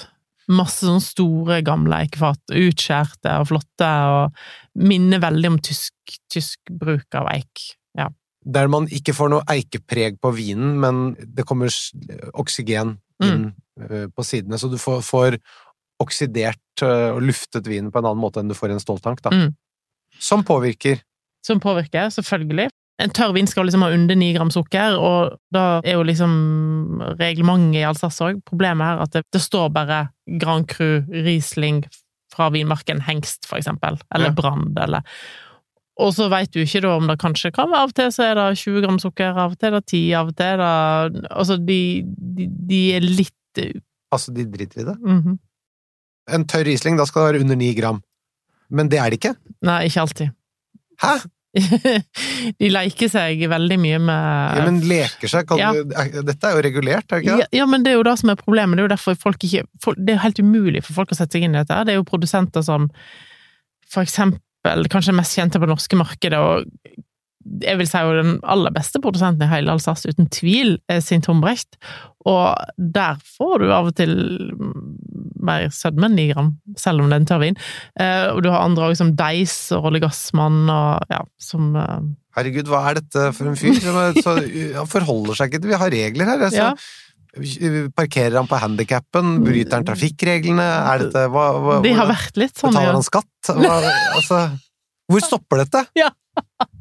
Masse 0.50 0.88
sånne 0.88 1.04
store, 1.04 1.60
gamle 1.66 2.04
eikefat. 2.06 2.42
Utskjærte 2.58 3.36
og 3.42 3.50
flotte, 3.52 3.90
og 4.14 4.82
minner 4.90 5.22
veldig 5.22 5.54
om 5.54 5.60
tysk, 5.64 6.18
tysk 6.32 6.74
bruk 6.82 7.20
av 7.20 7.30
eik. 7.34 7.66
Ja. 7.98 8.10
Der 8.46 8.72
man 8.72 8.90
ikke 8.94 9.14
får 9.18 9.34
noe 9.34 9.46
eikepreg 9.52 10.18
på 10.24 10.34
vinen, 10.36 10.78
men 10.82 11.14
det 11.22 11.46
kommer 11.48 11.74
oksygen 12.34 12.98
inn 13.20 13.50
mm. 13.52 14.12
på 14.16 14.26
sidene, 14.26 14.58
så 14.58 14.70
du 14.72 14.78
får, 14.80 15.04
får 15.06 15.38
oksidert 16.00 16.84
eh, 16.86 17.10
og 17.12 17.24
luftet 17.28 17.68
vinen 17.68 17.92
på 17.92 18.00
en 18.00 18.08
annen 18.08 18.22
måte 18.22 18.42
enn 18.42 18.52
du 18.52 18.56
får 18.58 18.72
i 18.72 18.78
en 18.78 18.84
ståltank, 18.84 19.22
da. 19.26 19.34
Mm. 19.36 19.50
Som 20.20 20.44
påvirker 20.48 21.04
Som 21.46 21.60
påvirker, 21.64 22.10
selvfølgelig. 22.12 22.70
En 23.00 23.12
tørr 23.16 23.32
vin 23.36 23.48
skal 23.48 23.66
liksom 23.70 23.84
ha 23.86 23.90
under 23.96 24.16
9 24.20 24.34
gram 24.36 24.50
sukker, 24.52 24.98
og 25.00 25.38
da 25.56 25.80
er 25.88 25.96
jo 25.96 26.04
liksom 26.04 26.34
reglementet 27.20 27.80
i 27.80 27.86
Alsace 27.88 28.26
òg. 28.26 28.42
Problemet 28.50 28.84
er 28.84 29.04
at 29.06 29.14
det, 29.16 29.22
det 29.32 29.42
står 29.42 29.70
bare 29.72 30.02
Grand 30.42 30.68
Cru, 30.68 31.06
Riesling 31.10 31.86
fra 32.34 32.50
vinmarken 32.54 33.00
Hengst, 33.08 33.48
for 33.48 33.58
eksempel, 33.62 33.98
eller 34.16 34.34
Ja. 34.34 34.36
Brand, 34.36 34.78
eller 34.80 35.02
Og 36.00 36.14
så 36.16 36.30
veit 36.32 36.52
du 36.56 36.62
ikke 36.62 36.80
da 36.82 36.94
om 36.96 37.08
det 37.08 37.18
kanskje 37.20 37.52
kan 37.52 37.68
være 37.72 37.82
av 37.84 37.90
og 37.90 37.96
til 37.98 38.12
så 38.16 38.24
er 38.30 38.36
det 38.36 38.58
20 38.62 38.82
gram 38.86 39.00
sukker, 39.00 39.36
av 39.36 39.52
og 39.52 39.60
til 39.60 39.68
er 39.68 39.80
det 39.80 39.86
10, 39.92 40.04
av 40.16 40.28
og 40.28 40.36
til 40.36 40.46
er 40.46 40.62
det 41.14 41.26
Altså, 41.32 41.58
de, 41.58 41.80
de, 42.38 42.48
de 42.70 42.80
er 42.96 43.02
litt 43.04 43.64
Altså, 44.12 44.32
de 44.32 44.46
driter 44.48 44.82
i 44.82 44.86
det. 44.92 44.98
mhm. 45.04 45.40
En 46.30 46.46
tørr 46.46 46.64
Riesling, 46.68 46.96
da 46.96 47.06
skal 47.10 47.26
det 47.26 47.34
være 47.34 47.42
under 47.48 47.56
9 47.58 47.74
gram. 47.76 48.00
Men 48.70 48.88
det 48.88 49.00
er 49.02 49.10
det 49.10 49.18
ikke. 49.18 49.34
Nei, 49.66 49.86
ikke 49.90 50.02
alltid. 50.04 50.30
Hæ? 51.02 51.16
De 52.60 52.70
leker 52.70 53.10
seg 53.10 53.42
veldig 53.50 53.78
mye 53.82 54.00
med 54.04 54.58
Ja, 54.60 54.66
men 54.68 54.78
leker 54.86 55.32
seg 55.32 55.48
kan 55.50 55.58
Ja. 55.62 55.72
du, 55.74 55.96
Dette 56.28 56.50
er 56.52 56.58
jo 56.58 56.62
regulert, 56.66 57.08
er 57.10 57.16
det 57.16 57.24
ikke 57.26 57.32
Ja, 57.32 57.38
det? 57.46 57.50
ja, 57.58 57.66
men 57.70 57.84
det 57.86 57.94
er 57.94 57.98
jo 57.98 58.04
det 58.06 58.18
som 58.22 58.30
er 58.34 58.38
problemet. 58.40 58.78
Det 58.78 58.84
er 58.84 58.88
jo 58.90 58.94
derfor 58.96 59.18
folk 59.18 59.44
ikke 59.48 59.64
folk, 59.84 59.98
Det 59.98 60.14
er 60.14 60.20
jo 60.20 60.26
helt 60.28 60.40
umulig 60.46 60.84
for 60.86 60.94
folk 61.02 61.12
å 61.16 61.18
sette 61.18 61.38
seg 61.38 61.48
inn 61.48 61.56
i 61.58 61.62
dette. 61.64 61.80
Det 61.86 61.96
er 61.96 62.00
jo 62.00 62.06
produsenter 62.08 62.62
som 62.66 62.90
for 63.90 64.06
eksempel 64.06 64.86
kanskje 64.94 65.16
mest 65.18 65.34
kjente 65.40 65.58
på 65.58 65.66
det 65.66 65.74
norske 65.74 65.98
markedet, 65.98 66.38
og 66.38 66.66
jeg 67.40 67.80
vil 67.80 67.88
si 67.88 68.00
jo 68.04 68.16
den 68.18 68.38
aller 68.44 68.74
beste 68.76 69.00
produsenten 69.02 69.46
i 69.46 69.50
hele 69.52 69.72
Alsace, 69.74 70.12
uten 70.12 70.28
tvil, 70.34 70.76
er 70.92 71.00
Sint 71.04 71.30
Humbrecht. 71.30 71.80
Og 72.28 72.52
der 72.78 73.20
får 73.38 73.64
du 73.64 73.70
av 73.72 73.90
og 73.90 73.96
til 73.98 74.14
mer 75.40 75.70
sødme 75.74 76.10
enn 76.10 76.18
9 76.20 76.26
gram, 76.34 76.54
selv 76.80 77.02
om 77.02 77.10
det 77.10 77.16
er 77.16 77.24
en 77.24 77.30
tørr 77.30 77.44
vin. 77.46 77.60
Eh, 78.00 78.28
og 78.34 78.42
du 78.44 78.50
har 78.52 78.66
andre 78.66 78.90
òg, 78.90 78.98
som 79.00 79.14
Deis 79.18 79.56
og 79.76 79.88
Rolle 79.88 80.02
Gassmann, 80.04 80.66
og 80.68 81.14
ja, 81.14 81.22
som 81.42 81.72
eh, 81.80 82.10
Herregud, 82.38 82.70
hva 82.72 82.84
er 82.92 83.00
dette 83.00 83.30
for 83.36 83.50
en 83.50 83.58
fyr? 83.58 83.80
han 83.82 84.90
forholder 84.90 85.40
seg 85.40 85.50
ikke 85.50 85.64
til 85.64 85.72
Vi 85.72 85.80
har 85.82 85.92
regler 85.96 86.30
her. 86.30 86.44
Altså. 86.50 86.68
Ja. 86.70 87.90
Parkerer 87.96 88.38
han 88.38 88.50
på 88.50 88.60
handikappen? 88.60 89.40
Bryter 89.46 89.80
han 89.80 89.88
trafikkreglene? 89.88 90.66
Er 90.92 91.06
dette 91.06 91.26
hva, 91.34 91.46
hva, 91.62 91.80
De 91.86 91.94
har 91.96 92.10
vært 92.10 92.40
litt 92.42 92.58
sånn, 92.58 92.74
Betaler 92.76 92.98
han 93.00 93.06
skatt? 93.06 93.52
Hva, 93.54 93.80
altså, 94.18 94.44
hvor 95.10 95.26
stopper 95.26 95.66
dette? 95.66 95.86
Eh, 96.40 96.79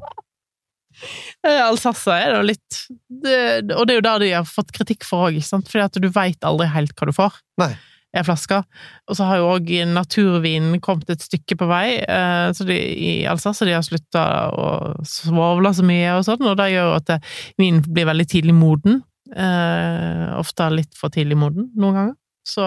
Alsace 1.43 2.11
er 2.15 2.31
det 2.33 2.39
jo 2.39 2.47
litt 2.49 2.79
det, 3.23 3.35
Og 3.75 3.85
det 3.87 3.93
er 3.93 3.99
jo 3.99 4.05
der 4.07 4.23
de 4.25 4.31
har 4.33 4.47
fått 4.47 4.73
kritikk 4.75 5.05
for 5.07 5.29
òg? 5.29 5.37
Fordi 5.39 5.85
at 5.85 5.99
du 6.01 6.09
veit 6.13 6.43
aldri 6.47 6.67
helt 6.73 6.95
hva 6.97 7.09
du 7.09 7.15
får. 7.15 7.39
Nei. 7.61 7.73
En. 8.09 8.25
Og 8.25 9.13
så 9.13 9.25
har 9.29 9.37
jo 9.37 9.51
òg 9.53 9.67
naturvinen 9.93 10.79
kommet 10.81 11.11
et 11.13 11.21
stykke 11.21 11.55
på 11.59 11.67
vei. 11.69 11.99
eh, 12.01 12.49
Så 12.57 12.65
de, 12.65 12.73
i 12.73 13.11
Alsace 13.29 13.67
de 13.67 13.75
har 13.75 13.85
slutta 13.85 14.23
å 14.49 14.69
svovle 15.05 15.69
så 15.77 15.85
mye 15.85 16.15
og 16.17 16.25
sånn, 16.25 16.41
og 16.41 16.57
det 16.57 16.71
gjør 16.73 16.89
jo 16.89 16.95
at 16.97 17.13
vinen 17.61 17.83
blir 17.85 18.09
veldig 18.09 18.25
tidlig 18.31 18.55
moden. 18.57 19.03
Eh, 19.29 20.25
ofte 20.39 20.71
litt 20.73 20.97
for 20.97 21.13
tidlig 21.13 21.37
moden 21.37 21.69
noen 21.77 21.93
ganger. 21.99 22.17
Så 22.47 22.65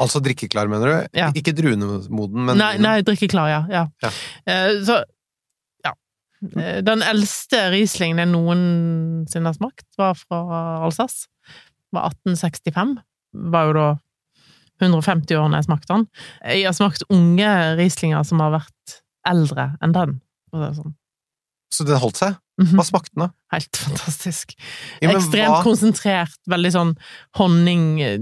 Altså 0.00 0.20
drikkeklar, 0.24 0.68
mener 0.72 0.88
du? 0.88 1.18
Ja. 1.18 1.28
Ikke 1.36 1.52
druemoden, 1.52 2.44
men 2.46 2.56
Nei, 2.56 2.74
nei 2.80 3.00
drikkeklar, 3.04 3.50
ja. 3.52 3.62
ja. 3.68 3.86
Ja. 4.00 4.12
Eh, 4.48 4.78
så. 4.86 5.02
Eh, 5.02 5.16
Den 6.40 7.02
eldste 7.04 7.66
Rieslingen 7.74 8.18
jeg 8.22 8.30
noensinne 8.32 9.50
har 9.50 9.56
smakt, 9.58 9.86
var 10.00 10.14
fra 10.16 10.38
Alsace. 10.86 11.26
Var 11.92 12.06
1865. 12.14 12.94
Var 13.52 13.66
jo 13.68 13.74
da 13.76 13.88
150 14.80 15.36
år 15.36 15.50
når 15.52 15.60
jeg 15.60 15.68
smakte 15.68 15.92
den. 15.92 16.06
Jeg 16.48 16.64
har 16.70 16.76
smakt 16.78 17.04
unge 17.12 17.50
Rieslinger 17.76 18.24
som 18.24 18.40
har 18.40 18.54
vært 18.56 19.00
eldre 19.28 19.66
enn 19.84 19.92
den. 19.92 20.14
Sånn. 20.54 20.94
Så 21.70 21.84
den 21.86 22.00
holdt 22.02 22.16
seg? 22.18 22.38
Mhm. 22.60 22.72
Hva 22.76 22.84
smakte 22.88 23.12
den, 23.14 23.26
da? 23.26 23.28
Helt 23.54 23.76
fantastisk. 23.78 24.54
Ja, 25.00 25.12
Ekstremt 25.12 25.52
hva- 25.54 25.62
konsentrert, 25.64 26.34
veldig 26.50 26.72
sånn 26.74 26.90
honning 27.38 27.84
eh, 28.04 28.16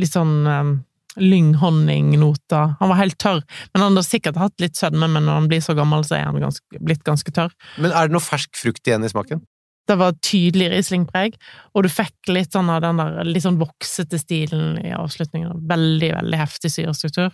Litt 0.00 0.12
sånn 0.14 0.46
um, 0.46 0.70
lynghonningnoter. 1.16 2.76
Han 2.80 2.90
var 2.92 3.00
helt 3.00 3.18
tørr, 3.22 3.42
men 3.74 3.82
han 3.82 3.96
har 3.98 4.06
sikkert 4.06 4.38
hatt 4.40 4.60
litt 4.62 4.76
sødme, 4.78 5.08
men 5.08 5.26
når 5.26 5.40
han 5.40 5.48
blir 5.50 5.62
så 5.64 5.74
gammel, 5.78 6.04
så 6.06 6.18
er 6.18 6.26
han 6.28 6.40
ganske, 6.42 6.80
blitt 6.80 7.04
ganske 7.06 7.32
tørr. 7.34 7.52
Men 7.78 7.92
er 7.92 8.08
det 8.08 8.16
noe 8.16 8.24
fersk 8.24 8.56
frukt 8.58 8.86
igjen 8.86 9.04
i 9.06 9.12
smaken? 9.12 9.42
Det 9.86 9.94
var 10.00 10.16
tydelig 10.18 10.66
Riesling-preg, 10.72 11.36
og 11.76 11.84
du 11.86 11.90
fikk 11.92 12.32
litt 12.34 12.56
sånn 12.56 12.70
av 12.74 12.80
den 12.82 12.98
der 12.98 13.20
litt 13.28 13.44
sånn 13.44 13.60
voksete 13.60 14.18
stilen 14.18 14.80
i 14.82 14.90
avslutningen. 14.96 15.60
Veldig, 15.70 16.08
veldig 16.16 16.40
heftig 16.40 16.72
syrestruktur. 16.74 17.30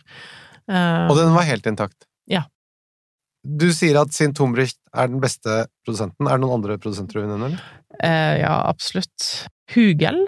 Eh, 0.69 1.07
Og 1.09 1.17
den 1.17 1.33
var 1.33 1.49
helt 1.49 1.67
intakt? 1.71 2.05
Ja. 2.29 2.45
Du 3.43 3.71
sier 3.75 3.97
at 4.03 4.13
Sint 4.15 4.39
Humbricht 4.39 4.77
er 4.95 5.09
den 5.11 5.23
beste 5.23 5.65
produsenten. 5.87 6.29
Er 6.29 6.37
det 6.37 6.45
noen 6.45 6.61
andre 6.61 6.77
produsenter 6.79 7.19
du 7.19 7.25
vil 7.25 7.33
eller? 7.39 7.57
Eh, 7.99 8.37
ja, 8.45 8.53
absolutt. 8.69 9.49
Hugel, 9.73 10.21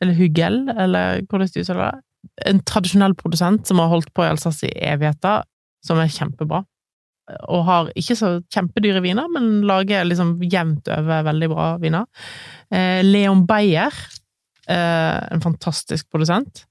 eller 0.00 0.14
Hugel, 0.14 0.62
eller 0.70 1.24
hvordan 1.26 1.50
du 1.52 1.58
uttaler 1.60 1.82
det. 1.90 2.04
En 2.46 2.60
tradisjonell 2.62 3.14
produsent 3.18 3.66
som 3.66 3.80
har 3.82 3.88
holdt 3.90 4.12
på 4.14 4.22
i 4.24 4.28
Alsace 4.30 4.68
i 4.68 4.74
evigheter, 4.92 5.42
som 5.84 5.98
er 5.98 6.10
kjempebra. 6.12 6.62
Og 7.52 7.64
har 7.66 7.90
ikke 7.98 8.16
så 8.16 8.30
kjempedyre 8.54 9.02
viner, 9.04 9.26
men 9.34 9.60
lager 9.68 10.06
liksom 10.08 10.36
jevnt 10.48 10.88
over 10.94 11.26
veldig 11.26 11.48
bra 11.52 11.66
viner. 11.82 12.06
Eh, 12.72 13.02
Leon 13.04 13.42
Beyer, 13.48 13.92
eh, 14.68 15.18
en 15.34 15.44
fantastisk 15.44 16.08
produsent, 16.10 16.64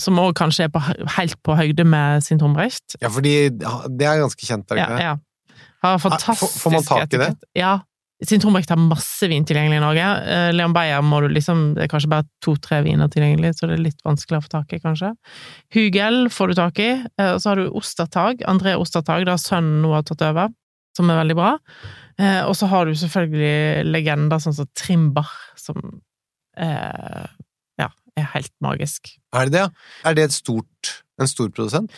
som 0.00 0.18
òg 0.18 0.32
kanskje 0.38 0.66
er 0.66 0.72
på, 0.74 0.80
helt 1.18 1.36
på 1.46 1.54
høyde 1.58 1.84
med 1.86 2.24
sin 2.24 2.40
Tombrecht. 2.40 2.96
Ja, 3.00 3.08
fordi 3.12 3.50
det 3.50 4.06
er 4.08 4.22
ganske 4.24 4.46
kjent, 4.46 4.66
er 4.70 4.74
det 4.74 4.82
Ja, 4.82 4.86
ikke 4.88 4.96
det? 4.96 5.08
ja. 5.10 5.16
Har 5.82 5.98
fantastisk 5.98 6.58
fantastisk 6.58 6.62
får 6.62 6.72
man 6.72 6.84
tak 6.84 7.14
i 7.14 7.20
det? 7.22 7.30
Ja. 7.56 7.78
Sin 8.28 8.40
har 8.68 8.76
masse 8.76 9.28
vin 9.30 9.44
tilgjengelig 9.48 9.78
i 9.78 9.82
Norge. 9.82 10.08
Eh, 10.28 10.50
Leon 10.52 10.74
Beyer 10.76 11.00
må 11.00 11.22
du 11.24 11.28
liksom 11.32 11.74
Det 11.74 11.86
er 11.86 11.88
kanskje 11.88 12.10
bare 12.12 12.26
to-tre 12.44 12.82
viner 12.84 13.08
tilgjengelig, 13.08 13.54
så 13.56 13.66
det 13.68 13.78
er 13.78 13.84
litt 13.86 14.02
vanskelig 14.04 14.38
å 14.40 14.44
få 14.44 14.52
tak 14.52 14.74
i, 14.76 14.80
kanskje. 14.82 15.14
Hugel 15.72 16.28
får 16.28 16.52
du 16.52 16.54
tak 16.58 16.78
i. 16.84 16.90
Eh, 17.16 17.32
Og 17.32 17.40
så 17.40 17.50
har 17.52 17.56
du 17.56 17.70
Ostertag. 17.80 18.44
André 18.44 18.76
Ostertag, 18.76 19.24
da 19.24 19.38
sønnen 19.40 19.80
nå 19.80 19.94
har 19.94 20.04
tatt 20.04 20.20
over, 20.28 20.52
som 20.96 21.08
er 21.10 21.20
veldig 21.22 21.38
bra. 21.38 21.54
Eh, 22.18 22.42
Og 22.44 22.54
så 22.60 22.68
har 22.68 22.84
du 22.84 22.92
selvfølgelig 22.92 23.88
legender 23.88 24.38
sånn 24.38 24.58
som 24.58 24.68
Trimbar, 24.76 25.30
som 25.56 25.80
ja, 26.60 27.86
er 28.18 28.26
helt 28.34 28.52
magisk. 28.60 29.14
Er 29.32 29.48
det 29.48 29.54
det, 29.54 29.60
ja? 29.62 29.68
Er 30.04 30.14
det 30.18 30.24
et 30.28 30.34
stort, 30.34 30.90
en 31.16 31.30
stor 31.30 31.48
produsent? 31.48 31.88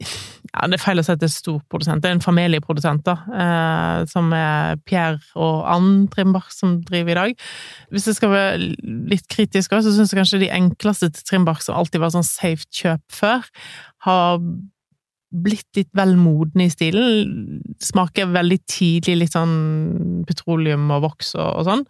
Ja, 0.00 0.66
det 0.66 0.78
er 0.78 0.82
feil 0.82 0.98
å 0.98 1.04
si 1.04 1.12
at 1.12 1.20
det 1.20 1.28
er 1.28 1.34
stor 1.34 1.60
produsent. 1.70 2.02
Det 2.02 2.10
er 2.10 2.16
en 2.16 2.24
familieprodusent, 2.24 3.04
da, 3.06 3.16
eh, 3.30 4.06
som 4.10 4.32
er 4.34 4.80
Pierre 4.88 5.20
og 5.38 5.62
Ann 5.70 6.08
Trimbach 6.10 6.50
som 6.54 6.80
driver 6.86 7.12
i 7.12 7.18
dag. 7.20 7.44
Hvis 7.92 8.08
jeg 8.08 8.18
skal 8.18 8.32
være 8.32 8.72
litt 9.12 9.28
kritisk 9.30 9.76
også, 9.76 9.92
så 9.92 10.00
syns 10.00 10.14
jeg 10.14 10.20
kanskje 10.22 10.42
de 10.42 10.50
enkleste 10.56 11.12
til 11.14 11.28
Trimbach, 11.28 11.62
som 11.62 11.78
alltid 11.78 12.02
var 12.02 12.14
sånn 12.14 12.26
safe 12.26 12.66
kjøp 12.66 13.04
før, 13.14 13.46
har 14.08 14.40
blitt 15.30 15.78
litt 15.78 15.90
vel 15.94 16.16
modne 16.18 16.66
i 16.66 16.72
stilen. 16.72 17.60
Smaker 17.84 18.32
veldig 18.34 18.58
tidlig 18.66 19.20
litt 19.20 19.36
sånn 19.36 20.24
petroleum 20.26 20.88
og 20.96 21.04
voks 21.04 21.36
og, 21.36 21.60
og 21.60 21.68
sånn, 21.68 21.84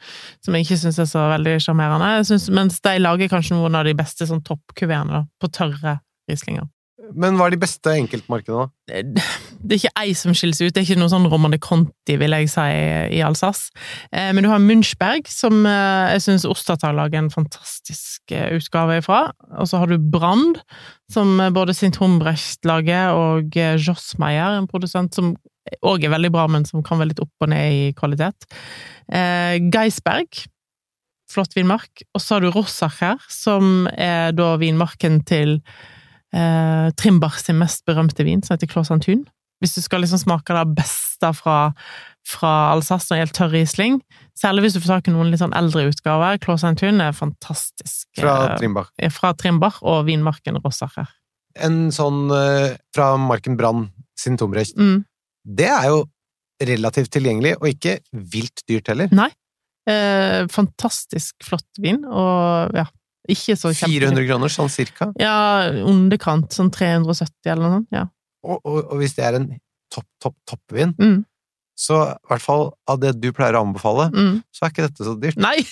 som 0.45 0.59
jeg 0.59 0.67
ikke 0.67 0.81
syns 0.83 1.01
er 1.01 1.09
så 1.09 1.25
veldig 1.33 1.57
sjarmerende. 1.65 2.43
Mens 2.59 2.83
de 2.85 2.99
lager 3.01 3.33
kanskje 3.33 3.57
noen 3.57 3.81
av 3.81 3.89
de 3.89 3.97
beste 3.97 4.29
sånn 4.29 4.45
toppkuverene, 4.45 5.25
på 5.41 5.53
tørre 5.57 6.03
Rieslinger 6.29 6.69
Men 7.15 7.37
hva 7.39 7.49
er 7.49 7.55
de 7.55 7.61
beste 7.63 7.93
enkeltmarkedene, 7.97 8.69
da? 8.69 9.25
det 9.61 9.75
er 9.75 9.79
ikke 9.79 10.03
ei 10.03 10.13
som 10.19 10.35
skiller 10.37 10.57
seg 10.57 10.71
ut, 10.71 10.75
det 10.75 10.83
er 10.83 10.87
ikke 10.89 11.01
noe 11.01 11.13
sånn 11.13 11.29
Romane 11.31 11.59
Conti, 11.63 12.17
vil 12.21 12.35
jeg 12.35 12.51
si, 12.53 12.67
i 13.17 13.21
Alsace. 13.27 13.71
Eh, 14.13 14.31
Men 14.37 14.47
du 14.47 14.51
har 14.51 14.63
Munchberg, 14.63 15.29
som 15.31 15.65
eh, 15.69 16.15
jeg 16.17 16.25
syns 16.27 16.47
Ostertag 16.49 16.97
lager 16.97 17.23
en 17.23 17.33
fantastisk 17.33 18.35
eh, 18.35 18.57
utgave 18.59 19.01
ifra. 19.03 19.21
Og 19.59 19.71
så 19.71 19.83
har 19.83 19.91
du 19.91 19.99
Brand, 19.99 20.63
som 21.13 21.37
eh, 21.41 21.53
både 21.55 21.77
Sint 21.77 22.01
Humbrecht 22.03 22.67
lager, 22.69 23.15
og 23.19 23.57
Jossmeier, 23.57 24.59
en 24.59 24.71
produsent 24.71 25.17
som 25.19 25.35
òg 25.87 26.07
er 26.07 26.15
veldig 26.15 26.33
bra, 26.35 26.47
men 26.51 26.65
som 26.67 26.83
kan 26.83 26.99
være 26.99 27.13
litt 27.13 27.23
opp 27.23 27.45
og 27.45 27.53
ned 27.53 27.77
i 27.77 27.83
kvalitet. 27.95 28.49
Geisberg, 29.71 30.41
flott 31.31 31.55
vinmark. 31.55 32.03
Og 32.15 32.23
så 32.23 32.37
har 32.37 32.45
du 32.45 32.51
Rossacher, 32.51 33.21
som 33.31 33.87
er 33.95 34.35
da 34.35 34.55
vinmarken 34.61 35.21
til 35.29 35.59
eh, 36.37 36.89
Trimbach 36.99 37.39
sin 37.43 37.61
mest 37.61 37.85
berømte 37.89 38.27
vin, 38.27 38.43
som 38.43 38.57
heter 38.57 38.71
Claus 38.71 38.91
Antun. 38.95 39.25
Hvis 39.61 39.77
du 39.77 39.83
skal 39.85 40.01
liksom 40.05 40.23
smake 40.23 40.57
det 40.57 40.77
beste 40.79 41.31
fra, 41.37 41.57
fra 42.27 42.53
Alsace 42.73 43.11
det 43.11 43.21
gjelder 43.21 43.37
tørr 43.37 43.53
Riesling, 43.53 43.99
særlig 44.39 44.65
hvis 44.65 44.77
du 44.77 44.81
får 44.81 44.95
tak 44.95 45.11
i 45.11 45.15
noen 45.15 45.33
litt 45.33 45.43
sånn 45.43 45.57
eldre 45.57 45.85
utgaver, 45.91 46.41
Claus 46.41 46.65
Antun 46.65 47.03
er 47.05 47.17
fantastisk. 47.17 48.07
Fra 48.17 48.37
eh, 48.47 48.55
Trimbach. 48.61 48.93
fra 49.13 49.35
Trimbach 49.37 49.83
og 49.85 50.07
vinmarken 50.09 50.61
Rossacher. 50.65 51.11
En 51.61 51.91
sånn 51.93 52.31
eh, 52.33 52.79
fra 52.95 53.13
Marken 53.21 53.59
Brann 53.61 53.91
sin 54.19 54.39
Tombrecht. 54.41 54.79
Mm. 54.81 55.03
Det 55.45 55.69
er 55.69 55.91
jo 55.91 56.07
relativt 56.61 57.13
tilgjengelig, 57.15 57.55
og 57.61 57.69
ikke 57.73 57.99
vilt 58.33 58.65
dyrt 58.69 58.91
heller. 58.93 59.13
Eh, 59.89 60.47
fantastisk 60.53 61.37
flott 61.45 61.81
vin, 61.81 62.03
og 62.05 62.77
ja, 62.77 62.87
ikke 63.29 63.57
så 63.59 63.73
kjempe... 63.75 63.93
400 63.93 64.29
kroner, 64.29 64.53
sånn 64.53 64.71
cirka. 64.73 65.11
Ja, 65.21 65.69
underkant, 65.87 66.55
sånn 66.57 66.71
370 66.73 67.53
eller 67.53 67.67
noe 67.67 67.75
sånt, 67.79 67.91
ja. 67.95 68.07
Og, 68.47 68.57
og, 68.65 68.79
og 68.87 69.03
hvis 69.03 69.17
det 69.19 69.27
er 69.27 69.37
en 69.41 69.51
topp, 69.93 70.09
topp, 70.23 70.39
toppvin, 70.49 70.95
Mm, 71.01 71.21
så 71.81 71.97
i 72.13 72.29
hvert 72.29 72.45
fall 72.45 72.67
av 72.93 72.99
det 73.01 73.15
du 73.23 73.31
pleier 73.33 73.57
å 73.57 73.63
anbefale, 73.65 74.11
mm. 74.13 74.35
så 74.53 74.67
er 74.67 74.73
ikke 74.73 74.85
dette 74.85 75.07
så 75.07 75.15
dyrt. 75.17 75.41
Nei! 75.41 75.63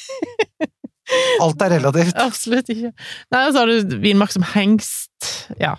Alt 1.45 1.65
er 1.65 1.75
relativt. 1.77 2.17
Absolutt 2.29 2.69
ikke. 2.73 2.93
Nei, 3.35 3.43
så 3.53 3.63
har 3.63 3.69
du 3.69 3.99
vinmark 4.01 4.33
som 4.33 4.45
hengst, 4.55 5.29
ja, 5.61 5.75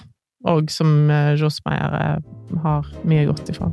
og 0.49 0.69
som 0.73 1.09
Josmeier 1.09 1.41
Josmeyer 1.41 1.97
eh, 1.99 2.59
har 2.65 2.91
mye 3.09 3.25
godt 3.29 3.49
ifra. 3.53 3.71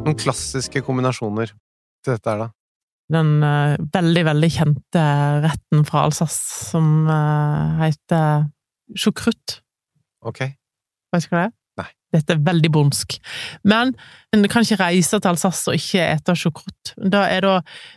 Noen 0.00 0.16
klassiske 0.16 0.80
kombinasjoner 0.84 1.52
til 1.52 2.16
dette 2.16 2.32
her, 2.32 2.46
da. 2.46 2.50
Den 3.10 3.42
eh, 3.42 3.76
veldig, 3.94 4.24
veldig 4.28 4.50
kjente 4.54 5.04
retten 5.44 5.86
fra 5.88 6.04
Alsace 6.06 6.70
som 6.70 7.08
eh, 7.10 7.80
heter 7.84 8.46
choucroute. 8.96 9.60
Ok. 10.26 10.44
Vet 11.10 11.26
du 11.26 11.32
hva 11.32 11.42
det 11.42 11.48
er? 11.48 11.56
Dette 12.14 12.34
er 12.34 12.42
veldig 12.42 12.70
bondsk. 12.74 13.18
Men 13.70 13.92
en 14.34 14.46
kan 14.50 14.62
ikke 14.62 14.78
reise 14.78 15.18
til 15.18 15.30
Alsace 15.30 15.70
og 15.70 15.78
ikke 15.78 16.02
ete 16.04 16.34
sjokrott. 16.38 16.92
Er 17.00 17.42
da, 17.42 17.52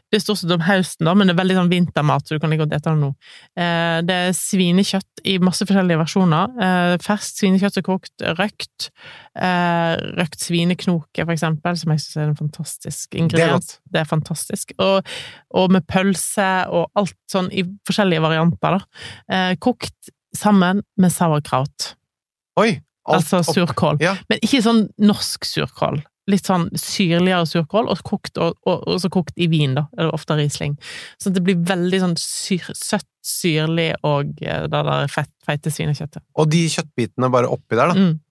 det 0.10 0.17
er 0.17 0.24
stort 0.24 0.41
sett 0.41 0.53
om 0.53 0.63
høsten, 0.65 1.05
da, 1.05 1.13
men 1.17 1.29
det 1.29 1.36
er 1.36 1.39
veldig 1.41 1.58
sånn 1.60 1.72
vintermat, 1.72 2.25
så 2.25 2.36
du 2.36 2.41
kan 2.41 2.53
like 2.53 2.63
godt 2.63 2.74
ete 2.77 2.93
det 2.93 3.01
nå. 3.01 3.10
Eh, 3.58 3.98
det 4.05 4.17
er 4.27 4.38
svinekjøtt 4.38 5.24
i 5.29 5.36
masse 5.43 5.65
forskjellige 5.70 6.01
versjoner. 6.01 6.55
Eh, 6.67 6.93
ferskt 7.03 7.41
svinekjøtt 7.41 7.77
og 7.77 7.84
er 7.84 7.88
kokt, 7.89 8.25
røkt. 8.39 8.88
Eh, 9.38 9.93
røkt 10.22 10.46
svineknoke, 10.46 11.25
for 11.25 11.34
eksempel, 11.36 11.77
som 11.79 11.93
jeg 11.93 12.05
syns 12.05 12.17
er 12.17 12.32
en 12.32 12.39
fantastisk 12.39 13.20
ingrediens. 13.20 13.75
Det, 13.75 13.93
Det 13.93 14.01
er 14.01 14.10
fantastisk. 14.10 14.74
Og, 14.82 15.13
og 15.58 15.74
med 15.74 15.86
pølse 15.89 16.50
og 16.74 16.89
alt 16.98 17.17
sånn 17.32 17.51
i 17.53 17.65
forskjellige 17.89 18.25
varianter, 18.25 18.79
da. 18.79 19.05
Eh, 19.29 19.53
kokt 19.62 20.13
sammen 20.38 20.82
med 20.98 21.13
sauerkraut. 21.13 21.93
Oi! 22.62 22.82
Alt 23.04 23.20
Altså 23.20 23.44
surkål. 23.54 24.02
Ja. 24.04 24.16
Men 24.32 24.42
ikke 24.46 24.64
sånn 24.64 24.84
norsk 25.02 25.48
surkål. 25.48 26.02
Litt 26.32 26.48
sånn 26.48 26.70
syrligere 26.80 27.44
surkål, 27.50 27.90
og 27.92 28.04
kokt, 28.08 28.38
og, 28.40 28.56
og, 28.64 28.86
og 28.88 29.00
så 29.04 29.10
kokt 29.12 29.36
i 29.36 29.50
vin, 29.52 29.76
da. 29.76 29.86
Eller 29.98 30.14
ofte 30.16 30.38
Riesling. 30.40 30.78
Så 31.20 31.34
det 31.36 31.44
blir 31.44 31.60
veldig 31.68 32.00
sånn 32.06 32.18
syr, 32.22 32.70
søtt, 32.80 33.10
syrlig 33.24 33.90
og 34.08 34.36
da 34.40 34.68
det 34.68 34.84
der 34.88 35.12
fett, 35.12 35.32
feite 35.44 35.72
svinekjøttet. 35.72 36.24
Og 36.40 36.48
de 36.52 36.64
kjøttbitene 36.72 37.32
bare 37.34 37.52
oppi 37.52 37.80
der, 37.80 37.92
da. 37.92 38.00
Mm. 38.00 38.22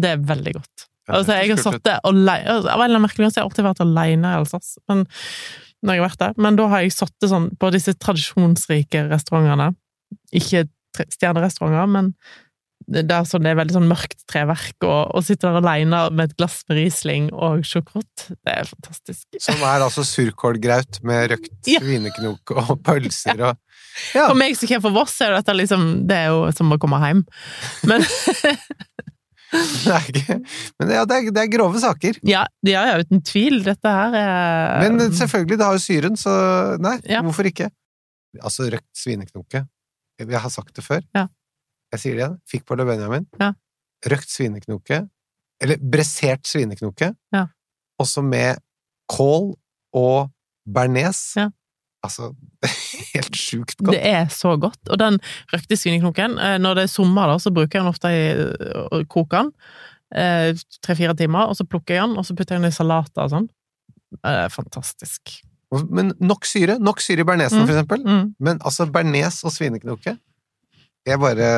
Det 0.00 0.14
er 0.14 0.24
veldig 0.30 0.56
godt. 0.56 0.86
Altså, 1.10 1.34
jeg 1.34 1.50
har 1.50 1.58
sittet 1.58 2.04
alene 2.06 2.52
Av 2.60 2.62
en 2.62 2.84
eller 2.84 2.84
annen 2.84 3.02
merkelig 3.02 3.24
grunn 3.24 3.32
har 3.32 3.40
jeg 3.40 3.48
alltid 3.48 3.66
vært 3.66 3.80
alene 3.82 4.30
i 4.30 4.38
Alsace, 4.38 4.78
men 4.90 5.00
når 5.80 5.96
jeg 5.96 6.02
har 6.02 6.08
vært 6.10 6.20
der. 6.20 6.36
Men 6.44 6.58
da 6.58 6.66
har 6.70 6.84
jeg 6.84 6.94
sittet 6.94 7.30
sånn 7.32 7.48
på 7.60 7.70
disse 7.74 7.94
tradisjonsrike 7.96 9.06
restaurantene. 9.08 9.70
Ikke 10.36 10.66
stjernerestauranter, 11.00 11.88
men 11.90 12.12
det 12.90 13.04
er, 13.14 13.24
sånn, 13.28 13.44
det 13.46 13.52
er 13.52 13.58
veldig 13.60 13.74
sånn 13.76 13.86
mørkt 13.90 14.24
treverk, 14.26 14.74
og, 14.82 15.12
og 15.14 15.22
sitter 15.26 15.52
der 15.54 15.60
alene 15.62 16.00
med 16.10 16.30
et 16.30 16.36
glass 16.40 16.60
med 16.68 16.80
Riesling 16.80 17.28
og 17.32 17.62
sjokrott. 17.66 18.26
Det 18.34 18.50
er 18.56 18.66
fantastisk. 18.66 19.26
Som 19.40 19.62
er 19.62 19.84
altså 19.86 20.02
surkålgraut 20.06 20.98
med 21.06 21.30
røkt 21.36 21.70
Ja. 21.70 21.78
svineknok 21.84 22.50
og 22.56 22.76
pølser 22.86 23.40
og 23.52 23.56
Ja. 24.14 24.28
For 24.30 24.36
meg 24.38 24.54
som 24.56 24.68
kommer 24.70 24.84
fra 24.86 24.92
Voss, 24.94 25.16
er 25.20 25.32
dette 25.34 25.52
liksom 25.58 25.82
Det 26.08 26.14
er 26.16 26.28
jo 26.30 26.44
som 26.54 26.70
å 26.72 26.78
komme 26.80 26.98
hjem. 27.02 27.24
Men 27.90 28.04
Det 29.50 29.90
er 29.90 30.04
ikke 30.12 30.36
Men 30.78 30.92
ja, 30.94 31.00
det 31.10 31.16
er, 31.16 31.30
det 31.34 31.42
er 31.42 31.50
grove 31.50 31.80
saker. 31.82 32.20
ja, 32.26 32.44
ja, 32.66 32.84
ja, 32.92 33.00
uten 33.02 33.22
tvil. 33.26 33.62
Dette 33.66 33.90
her 33.96 34.14
er 34.20 34.84
Men 34.86 35.10
selvfølgelig, 35.10 35.58
det 35.58 35.66
har 35.66 35.74
jo 35.78 35.82
syren, 35.82 36.16
så 36.20 36.34
nei, 36.82 36.96
Ja. 37.10 37.22
hvorfor 37.26 37.48
ikke? 37.50 37.70
Altså, 38.42 38.68
røkt 38.70 38.86
svineknoke. 38.94 39.64
Jeg 40.20 40.38
har 40.44 40.52
sagt 40.54 40.74
det 40.78 40.84
før. 40.86 41.02
Jeg 41.92 42.00
sier 42.00 42.14
det 42.14 42.22
igjen. 42.22 42.36
Fikk 42.50 42.64
på 42.66 42.76
Le 42.78 42.84
Benjamin. 42.86 43.26
Ja. 43.40 43.52
Røkt 44.06 44.30
svineknoke, 44.30 45.08
eller 45.60 45.76
bressert 45.76 46.46
svineknoke, 46.48 47.14
Ja. 47.34 47.46
også 48.00 48.22
med 48.24 48.58
kål 49.10 49.54
og 49.92 50.30
bearnés. 50.68 51.36
Ja. 51.36 51.50
Altså, 52.02 52.30
helt 53.14 53.34
sjukt 53.36 53.76
godt. 53.82 53.92
Det 53.92 54.00
er 54.06 54.26
så 54.32 54.54
godt. 54.56 54.78
Og 54.88 54.96
den 55.02 55.18
røkte 55.52 55.76
svineknoken, 55.76 56.38
eh, 56.38 56.56
når 56.58 56.74
det 56.78 56.82
er 56.84 56.92
sommer, 56.94 57.26
da, 57.28 57.36
så 57.42 57.50
bruker 57.52 57.76
jeg 57.78 57.82
den 57.84 57.92
ofte 57.92 58.08
i 58.08 58.22
koken 58.32 58.86
å 58.88 59.06
koke 59.10 59.36
den. 59.42 59.52
eh, 60.14 60.54
Tre-fire 60.82 61.14
timer, 61.18 61.50
og 61.50 61.56
så 61.58 61.66
plukker 61.68 61.94
jeg 61.98 62.06
den, 62.08 62.16
og 62.18 62.24
så 62.24 62.34
putter 62.34 62.56
jeg 62.56 62.62
den 62.62 62.70
i 62.70 62.74
salater 62.74 63.26
og 63.26 63.30
sånn. 63.34 63.50
Fantastisk. 64.50 65.42
Men 65.90 66.14
nok 66.18 66.44
syre. 66.48 66.78
Nok 66.82 66.98
syre 67.04 67.20
i 67.22 67.24
bearnésen, 67.28 67.60
Mm. 67.60 67.66
for 67.66 67.74
eksempel. 67.76 68.02
Mm. 68.04 68.34
Men 68.40 68.58
altså, 68.64 68.86
bearnés 68.90 69.44
og 69.44 69.52
svineknoke 69.52 70.18
Jeg 71.08 71.20
bare 71.20 71.50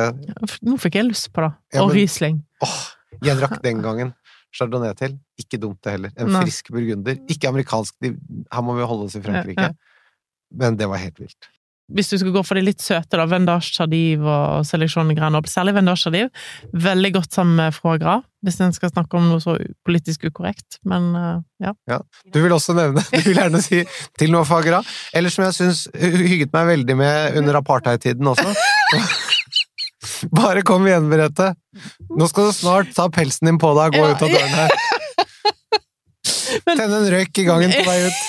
Nå 0.63 0.77
fikk 0.79 0.99
jeg 0.99 1.09
lyst 1.09 1.31
på 1.35 1.43
det. 1.43 1.53
Ja, 1.75 1.83
Og 1.83 1.93
Riesling. 1.95 2.41
Åh, 2.63 2.77
jeg 3.23 3.39
drakk 3.41 3.57
den 3.63 3.81
gangen 3.83 4.13
chardonnay 4.53 4.93
til. 4.97 5.17
Ikke 5.41 5.59
dumt 5.61 5.81
det 5.83 5.97
heller. 5.97 6.13
En 6.17 6.31
Nei. 6.33 6.45
frisk 6.45 6.69
burgunder. 6.73 7.17
Ikke 7.31 7.49
amerikansk, 7.49 7.97
her 8.03 8.65
må 8.65 8.77
vi 8.77 8.87
holde 8.87 9.09
oss 9.09 9.17
i 9.17 9.23
Frankrike. 9.23 9.71
Ja, 9.71 9.73
ja. 9.73 10.55
Men 10.63 10.77
det 10.77 10.87
var 10.89 11.01
helt 11.01 11.19
vilt. 11.21 11.49
Hvis 11.93 12.07
du 12.09 12.15
skulle 12.15 12.37
gå 12.37 12.43
for 12.47 12.55
de 12.55 12.63
litt 12.63 12.81
søte, 12.81 13.17
da, 13.19 13.25
Vendage 13.27 13.73
Chardive 13.75 14.23
og 14.23 14.63
Seleksjon 14.65 15.11
Grenoble, 15.17 15.51
særlig 15.51 15.73
Vendage 15.75 16.05
Chardive, 16.05 16.29
veldig 16.71 17.11
godt 17.17 17.35
sammen 17.35 17.59
med 17.59 17.75
foie 17.75 17.99
gras, 17.99 18.23
hvis 18.45 18.59
en 18.63 18.71
skal 18.75 18.93
snakke 18.93 19.19
om 19.19 19.27
noe 19.27 19.43
så 19.43 19.57
politisk 19.85 20.23
ukorrekt, 20.29 20.79
men 20.87 21.11
ja. 21.59 21.73
ja. 21.91 21.99
Du 22.31 22.39
vil 22.39 22.55
også 22.55 22.75
nevne, 22.77 23.03
du 23.11 23.27
vil 23.27 23.35
gjerne 23.35 23.61
si 23.65 23.83
til 24.19 24.31
noe 24.33 24.47
fagra. 24.47 24.79
Eller 25.13 25.33
som 25.33 25.43
jeg 25.49 25.57
syns 25.59 25.85
hygget 25.99 26.55
meg 26.55 26.71
veldig 26.71 26.97
med 27.03 27.39
under 27.43 27.59
apartheid-tiden 27.59 28.31
også. 28.31 28.55
Bare 30.39 30.61
kom 30.67 30.87
igjen, 30.87 31.07
Merete. 31.11 31.53
Nå 32.13 32.27
skal 32.31 32.49
du 32.49 32.55
snart 32.57 32.93
ta 32.95 33.07
pelsen 33.13 33.49
din 33.49 33.59
på 33.61 33.71
deg 33.77 33.93
og 33.93 33.99
gå 33.99 34.05
Ja, 34.05 34.13
ut 34.13 34.23
av 34.25 34.33
døren 34.33 34.55
her. 34.57 34.71
Men- 36.67 36.77
Tenne 36.77 36.99
en 37.01 37.09
røyk 37.11 37.39
i 37.41 37.45
gangen 37.47 37.73
på 37.73 37.83
vei 37.87 37.99
ut. 38.07 38.21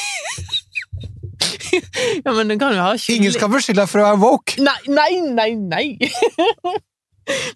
ja, 2.24 2.32
men 2.32 2.48
den 2.48 2.58
kan 2.60 2.72
jo 2.74 2.82
ha 2.82 2.92
Ingen 3.10 3.32
skal 3.34 3.50
beskylde 3.52 3.82
deg 3.82 3.90
for 3.90 4.00
å 4.00 4.06
være 4.06 4.20
woke! 4.22 4.56
Nei, 4.62 4.76
nei, 4.88 5.10
nei, 5.34 5.48
nei! 5.58 5.86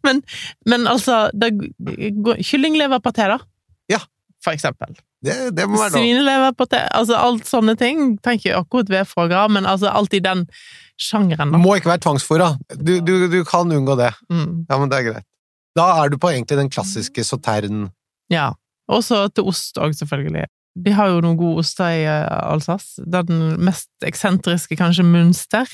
men, 0.04 0.20
men 0.68 0.88
altså 0.90 1.28
det, 1.32 1.52
Kyllingleverpaté, 2.44 3.28
da? 3.32 3.38
Ja. 3.92 4.02
For 4.44 4.54
eksempel. 4.54 4.92
Det, 5.24 5.34
det 5.56 5.64
må 5.66 5.80
være 5.80 5.96
lov. 5.96 5.98
Svineleverpaté. 5.98 6.82
Altså 6.94 7.16
alt 7.18 7.48
sånne 7.48 7.74
ting. 7.78 8.12
Tenker 8.22 8.52
jeg 8.52 8.58
akkurat 8.60 8.90
ved 8.92 9.14
gras, 9.32 9.50
men 9.50 9.66
altså 9.66 9.90
alt 9.90 10.14
i 10.14 10.20
den 10.22 10.44
sjangeren, 11.00 11.52
da. 11.54 11.58
Må 11.62 11.76
ikke 11.78 11.92
være 11.92 12.02
tvangsfôra. 12.04 12.52
Du, 12.76 12.98
du, 13.04 13.12
du 13.32 13.40
kan 13.48 13.70
unngå 13.72 13.96
det. 14.00 14.12
Mm, 14.30 14.66
Ja, 14.68 14.78
men 14.78 14.90
det 14.92 14.98
er 15.00 15.06
greit. 15.12 15.26
Da 15.78 15.88
er 16.02 16.10
du 16.10 16.16
på 16.18 16.30
egentlig 16.32 16.58
den 16.58 16.70
klassiske 16.74 17.24
sautern. 17.24 17.90
ja. 18.32 18.52
Og 18.88 19.02
så 19.04 19.26
til 19.36 19.44
ost 19.50 19.76
òg, 19.76 19.92
selvfølgelig. 19.92 20.46
De 20.80 20.92
har 20.96 21.10
jo 21.12 21.18
noen 21.20 21.36
gode 21.36 21.60
oster 21.60 21.90
i 21.92 22.04
eh, 22.08 22.24
Alsace. 22.48 23.02
Den 23.04 23.58
mest 23.60 23.90
eksentriske, 24.00 24.78
kanskje, 24.80 25.04
Munster, 25.04 25.68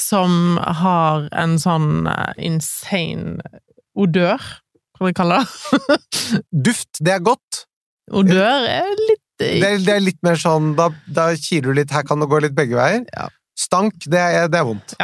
som 0.00 0.56
har 0.56 1.26
en 1.36 1.58
sånn 1.60 2.06
eh, 2.08 2.32
insane 2.48 3.36
odør, 3.92 4.40
kan 4.96 5.10
vi 5.10 5.12
kalle 5.18 5.42
det. 5.42 5.98
Duft, 6.70 7.02
det 7.04 7.18
er 7.18 7.20
godt. 7.28 7.66
Odør 8.16 8.64
er 8.64 8.88
litt 8.96 9.20
Det 9.44 9.52
er, 9.60 9.76
det 9.84 9.92
er 9.98 10.00
litt 10.06 10.22
mer 10.24 10.40
sånn 10.40 10.72
da, 10.78 10.88
da 11.12 11.28
kiler 11.36 11.68
du 11.68 11.82
litt, 11.82 11.92
her 11.92 12.08
kan 12.08 12.24
det 12.24 12.30
gå 12.32 12.40
litt 12.46 12.56
begge 12.56 12.80
veier. 12.80 13.04
Ja. 13.12 13.28
Stank, 13.58 14.04
det 14.06 14.20
er, 14.20 14.46
det 14.50 14.60
er 14.60 14.66
vondt. 14.68 14.94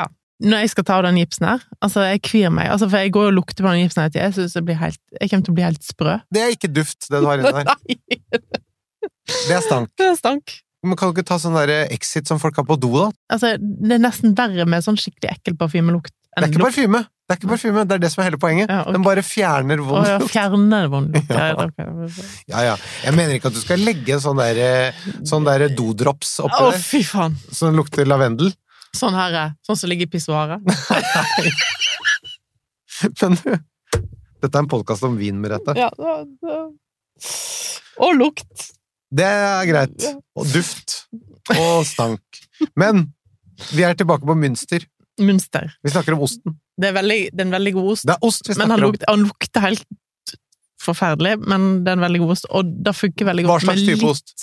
Når 0.45 0.65
jeg 0.65 0.73
skal 0.75 0.87
ta 0.87 0.99
av 0.99 1.07
den 1.07 1.19
gipsen 1.21 1.47
her, 1.47 1.63
altså 1.85 2.05
jeg 2.09 2.21
kvir 2.27 2.53
meg, 2.53 2.69
altså 2.71 2.89
for 2.91 3.03
jeg 3.03 3.13
går 3.15 3.31
og 3.31 3.37
lukter 3.39 3.65
på 3.65 3.71
den 3.71 3.85
gipsen 3.85 4.03
her 4.03 4.13
til, 4.13 4.23
jeg 4.25 4.35
syns 4.37 4.57
jeg 4.59 4.67
blir 4.67 4.79
helt, 4.81 5.01
jeg 5.21 5.31
kommer 5.31 5.47
til 5.47 5.55
å 5.55 5.59
bli 5.59 5.65
helt 5.67 5.87
sprø. 5.87 6.17
Det 6.35 6.43
er 6.43 6.55
ikke 6.57 6.71
duft, 6.75 7.07
det 7.07 7.23
du 7.23 7.29
har 7.31 7.43
inni 7.43 7.55
der. 7.55 8.45
Det 9.25 9.55
er 9.57 9.63
stank. 9.65 9.89
det 10.01 10.05
er 10.05 10.17
stank. 10.17 10.53
Men 10.85 10.99
kan 11.01 11.09
du 11.09 11.15
ikke 11.17 11.27
ta 11.29 11.37
sånn 11.41 11.55
der 11.57 11.87
Exit 11.93 12.29
som 12.29 12.41
folk 12.41 12.59
har 12.61 12.67
på 12.69 12.77
do, 12.81 12.91
da? 12.93 13.07
Altså, 13.33 13.55
det 13.61 13.97
er 13.97 14.03
nesten 14.05 14.35
verre 14.37 14.67
med 14.69 14.85
sånn 14.85 14.99
skikkelig 15.01 15.31
ekkel 15.33 15.57
parfymelukt. 15.61 16.13
Det 16.35 16.43
er 16.43 16.51
ikke 16.51 16.65
parfyme! 16.67 17.01
Det 17.25 17.33
er 17.33 17.39
ikke 17.41 17.49
parfyme, 17.55 17.83
det 17.89 17.95
er 17.97 18.01
det 18.03 18.09
som 18.13 18.21
er 18.21 18.27
hele 18.29 18.39
poenget. 18.41 18.69
Ja, 18.69 18.83
okay. 18.83 18.93
Den 18.93 19.05
bare 19.07 19.23
fjerner 19.25 19.81
vond 19.81 20.05
lukt. 20.05 20.11
Oh, 20.11 20.27
ja, 20.29 20.29
fjerner 20.29 20.89
vond 20.93 21.15
lukt. 21.15 21.31
Ja. 21.33 21.47
Ja. 22.53 22.61
Ja. 22.69 22.75
Jeg 23.07 23.17
mener 23.17 23.39
ikke 23.39 23.49
at 23.49 23.57
du 23.57 23.63
skal 23.63 23.81
legge 23.81 24.19
sånn 24.21 24.37
der, 24.43 24.93
sånn 25.25 25.47
der 25.49 25.65
dodrops 25.73 26.35
oppi 26.45 26.61
oh, 26.61 26.69
der, 26.75 26.83
fy 26.85 27.01
faen! 27.09 27.39
som 27.49 27.73
lukter 27.79 28.05
lavendel. 28.09 28.53
Sånn 28.95 29.17
her 29.17 29.33
er, 29.41 29.55
sånn 29.65 29.79
som 29.81 29.89
ligger 29.91 30.05
i 30.07 30.13
pissoaret. 30.13 30.61
Men 33.23 33.35
du, 33.41 33.51
dette 34.45 34.53
er 34.55 34.61
en 34.61 34.71
podkast 34.71 35.05
om 35.09 35.17
vin, 35.19 35.41
Merete. 35.43 35.75
Ja, 35.81 35.89
det- 35.97 36.63
Og 38.05 38.17
lukt. 38.19 38.71
Det 39.15 39.25
er 39.25 39.65
greit. 39.71 40.05
Og 40.37 40.47
duft. 40.53 41.07
Og 41.57 41.85
stank. 41.87 42.23
Men 42.77 43.07
vi 43.73 43.85
er 43.87 43.95
tilbake 43.95 44.27
på 44.27 44.35
Münster. 44.39 44.85
Münster. 45.23 45.71
Vi 45.83 45.91
snakker 45.93 46.17
om 46.17 46.25
osten. 46.27 46.57
Det 46.81 46.89
er, 46.91 46.97
veldig, 46.97 47.19
det 47.33 47.41
er 47.41 47.47
en 47.47 47.55
veldig 47.55 47.73
god 47.77 47.91
ost. 47.93 48.07
Det 48.09 48.15
er 48.17 48.27
ost 48.27 48.49
vi 48.49 48.57
Men 48.59 48.71
han 48.75 48.81
lukter, 48.83 49.07
om. 49.09 49.13
han 49.21 49.29
lukter 49.29 49.61
helt 49.63 49.85
forferdelig, 50.85 51.37
men 51.49 51.69
det 51.85 51.93
er 51.93 51.99
en 52.01 52.05
veldig 52.05 52.21
god 52.25 52.33
ost, 52.35 52.49
og 52.51 52.73
det 52.85 52.93
funker 52.99 53.29
veldig 53.31 53.45
godt 53.47 53.53
Hva 53.55 53.69
slags 53.71 53.87
type 53.87 54.09
ost? 54.11 54.35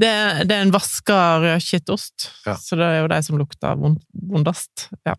Det, 0.00 0.10
det 0.48 0.54
er 0.56 0.62
en 0.64 0.70
vaska 0.72 1.16
rødkittost, 1.42 2.28
Ja. 2.46 2.54
så 2.56 2.78
det 2.78 2.86
er 2.86 3.00
jo 3.02 3.08
de 3.12 3.18
som 3.26 3.36
lukter 3.40 3.74
vondest. 3.80 4.86
Ja. 5.04 5.16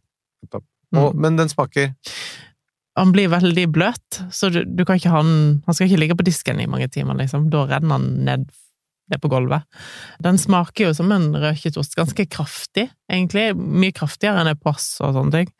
Mm. 0.52 0.98
Og, 1.04 1.14
men 1.16 1.38
den 1.38 1.48
smaker 1.52 1.94
Han 2.98 3.12
blir 3.14 3.30
veldig 3.32 3.68
bløt, 3.72 4.18
så 4.36 4.50
du, 4.52 4.64
du 4.66 4.82
kan 4.84 4.98
ikke 5.00 5.12
ha 5.14 5.22
den 5.24 5.62
Han 5.68 5.76
skal 5.78 5.86
ikke 5.88 6.00
ligge 6.02 6.18
på 6.20 6.26
disken 6.28 6.60
i 6.60 6.66
mange 6.68 6.90
timer, 6.92 7.16
liksom. 7.20 7.46
Da 7.54 7.62
renner 7.70 7.96
han 8.00 8.08
ned, 8.26 8.48
ned 9.10 9.22
på 9.22 9.30
gulvet. 9.32 9.64
Den 10.24 10.38
smaker 10.38 10.86
jo 10.88 10.94
som 10.94 11.12
en 11.12 11.32
røketost. 11.36 11.96
Ganske 11.96 12.26
kraftig, 12.30 12.90
egentlig. 13.12 13.56
Mye 13.58 13.92
kraftigere 13.92 14.42
enn 14.44 14.52
Epoisse 14.54 15.02
og 15.04 15.16
sånne 15.18 15.32
ting. 15.32 15.52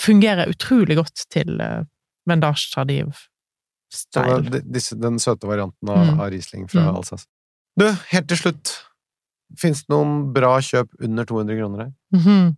Fungerer 0.00 0.50
utrolig 0.52 0.96
godt 0.96 1.26
til 1.30 1.60
uh, 1.60 1.84
vendage 2.28 2.70
tradiv 2.74 3.12
så 3.90 4.06
style. 4.06 4.50
det- 4.50 4.64
disse, 4.72 4.94
den 5.00 5.18
søte 5.18 5.46
varianten 5.48 5.88
av, 5.88 6.06
Mm. 6.06 6.20
av 6.20 6.30
Riesling 6.30 6.68
fra 6.70 6.80
Mm. 6.90 6.96
Alsace. 6.96 7.26
Du, 7.78 7.86
helt 8.10 8.28
til 8.28 8.36
slutt. 8.36 8.76
Fins 9.58 9.80
det 9.82 9.88
noen 9.94 10.32
bra 10.32 10.58
kjøp 10.60 10.88
under 11.02 11.24
200 11.24 11.56
kroner 11.58 11.78
her? 11.84 11.92
Mhm. 12.14 12.56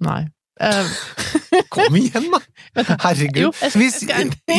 Nei. 0.00 0.28
Eh, 0.60 0.88
Kom 1.74 1.96
igjen, 1.98 2.30
da! 2.32 2.40
Herregud. 3.04 3.54
Hvis 3.76 4.00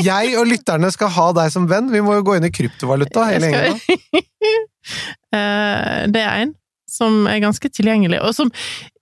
jeg 0.06 0.36
og 0.40 0.48
lytterne 0.50 0.92
skal 0.94 1.12
ha 1.16 1.28
deg 1.40 1.52
som 1.54 1.68
venn, 1.72 1.90
vi 1.94 2.02
må 2.06 2.18
jo 2.20 2.26
gå 2.28 2.38
inn 2.40 2.48
i 2.48 2.54
kryptovaluta 2.56 3.30
hele 3.34 3.52
gjengen. 3.52 3.82
Eh, 5.34 6.06
Det 6.14 6.22
er 6.22 6.44
en 6.44 6.52
som 6.90 7.24
er 7.28 7.40
ganske 7.42 7.70
tilgjengelig, 7.74 8.20
og 8.22 8.36
som 8.38 8.52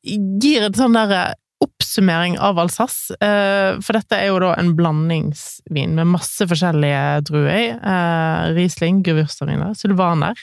gir 0.02 0.64
en 0.64 0.78
sånn 0.78 0.96
derre 0.96 1.34
oppsummering 1.64 2.38
av 2.44 2.58
Alsace. 2.64 3.14
Eh, 3.24 3.76
For 3.84 3.96
dette 4.00 4.18
er 4.18 4.30
jo 4.32 4.40
da 4.44 4.54
en 4.60 4.72
blandingsvin 4.78 5.94
med 6.00 6.10
masse 6.16 6.48
forskjellige 6.50 7.04
druer 7.28 7.52
i. 7.54 7.66
Eh, 7.76 8.46
Riesling, 8.56 9.04
Gewürztraminer, 9.06 9.76
Sylvaner, 9.80 10.40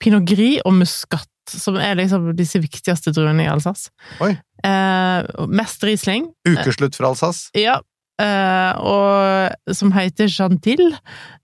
Pinot 0.00 0.28
Gris 0.28 0.60
og 0.68 0.76
Muscat, 0.78 1.28
som 1.52 1.78
er 1.80 1.98
liksom 1.98 2.30
disse 2.38 2.60
viktigste 2.62 3.12
druene 3.14 3.46
i 3.46 3.50
Alsace. 3.50 3.92
Eh, 4.20 5.46
Mest 5.48 5.84
Riesling. 5.86 6.30
Ukeslutt 6.48 6.98
fra 6.98 7.12
Alsace. 7.12 7.50
Ja, 7.58 7.80
eh, 8.22 8.72
og 8.82 9.74
som 9.76 9.92
heter 9.96 10.30
Chantil, 10.32 10.88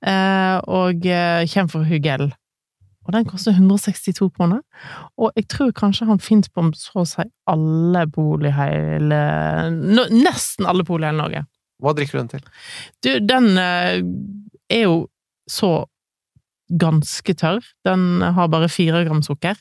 eh, 0.07 0.57
og 0.67 1.07
eh, 1.07 1.45
kommer 1.53 1.75
fra 1.75 1.85
Hugel. 1.88 2.31
Og 3.03 3.15
den 3.17 3.27
koster 3.27 3.55
162 3.57 4.29
kroner. 4.37 4.61
Og 5.19 5.33
jeg 5.37 5.49
tror 5.51 5.73
kanskje 5.75 6.07
han 6.07 6.23
finnes 6.23 6.51
på 6.53 6.65
så 6.79 7.03
å 7.03 7.09
si 7.09 7.25
alle 7.51 8.05
i 8.07 8.53
hele 8.55 9.23
no, 9.75 10.07
Nesten 10.15 10.69
alle 10.71 10.87
pool 10.87 11.03
i 11.03 11.11
hele 11.11 11.19
Norge. 11.19 11.45
Hva 11.83 11.97
drikker 11.99 12.19
du 12.19 12.21
den 12.23 12.31
til? 12.31 12.45
Du, 13.03 13.11
den 13.27 13.49
eh, 13.59 13.99
er 14.71 14.85
jo 14.87 15.01
så 15.51 15.83
ganske 16.81 17.35
tørr. 17.39 17.65
Den 17.87 18.23
har 18.23 18.51
bare 18.53 18.71
fire 18.73 19.05
gram 19.07 19.23
sukker. 19.25 19.59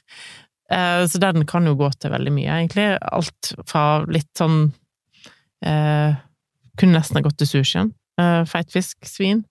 Eh, 0.71 1.03
så 1.07 1.21
den 1.21 1.45
kan 1.49 1.67
jo 1.67 1.75
gå 1.79 1.89
til 1.99 2.13
veldig 2.13 2.33
mye, 2.35 2.59
egentlig. 2.61 2.87
Alt 3.01 3.53
fra 3.67 4.03
litt 4.07 4.31
sånn 4.37 4.69
eh, 5.65 6.19
Kunne 6.79 6.95
nesten 6.95 7.19
ha 7.19 7.25
gått 7.25 7.41
til 7.41 7.49
sushien. 7.49 7.91
Eh, 8.21 8.43
feit 8.47 8.71
fisk, 8.71 8.97
svin. 9.05 9.43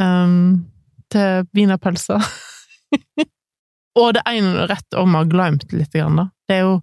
Um, 0.00 0.68
til 1.12 1.46
wienerpølser. 1.56 2.20
Og 4.00 4.12
det 4.14 4.22
ene 4.28 4.68
rett 4.70 4.98
om 4.98 5.16
har 5.18 5.28
glemt 5.30 5.72
litt, 5.74 5.96
da. 5.96 6.28
Det 6.48 6.56
er 6.56 6.62
jo 6.62 6.76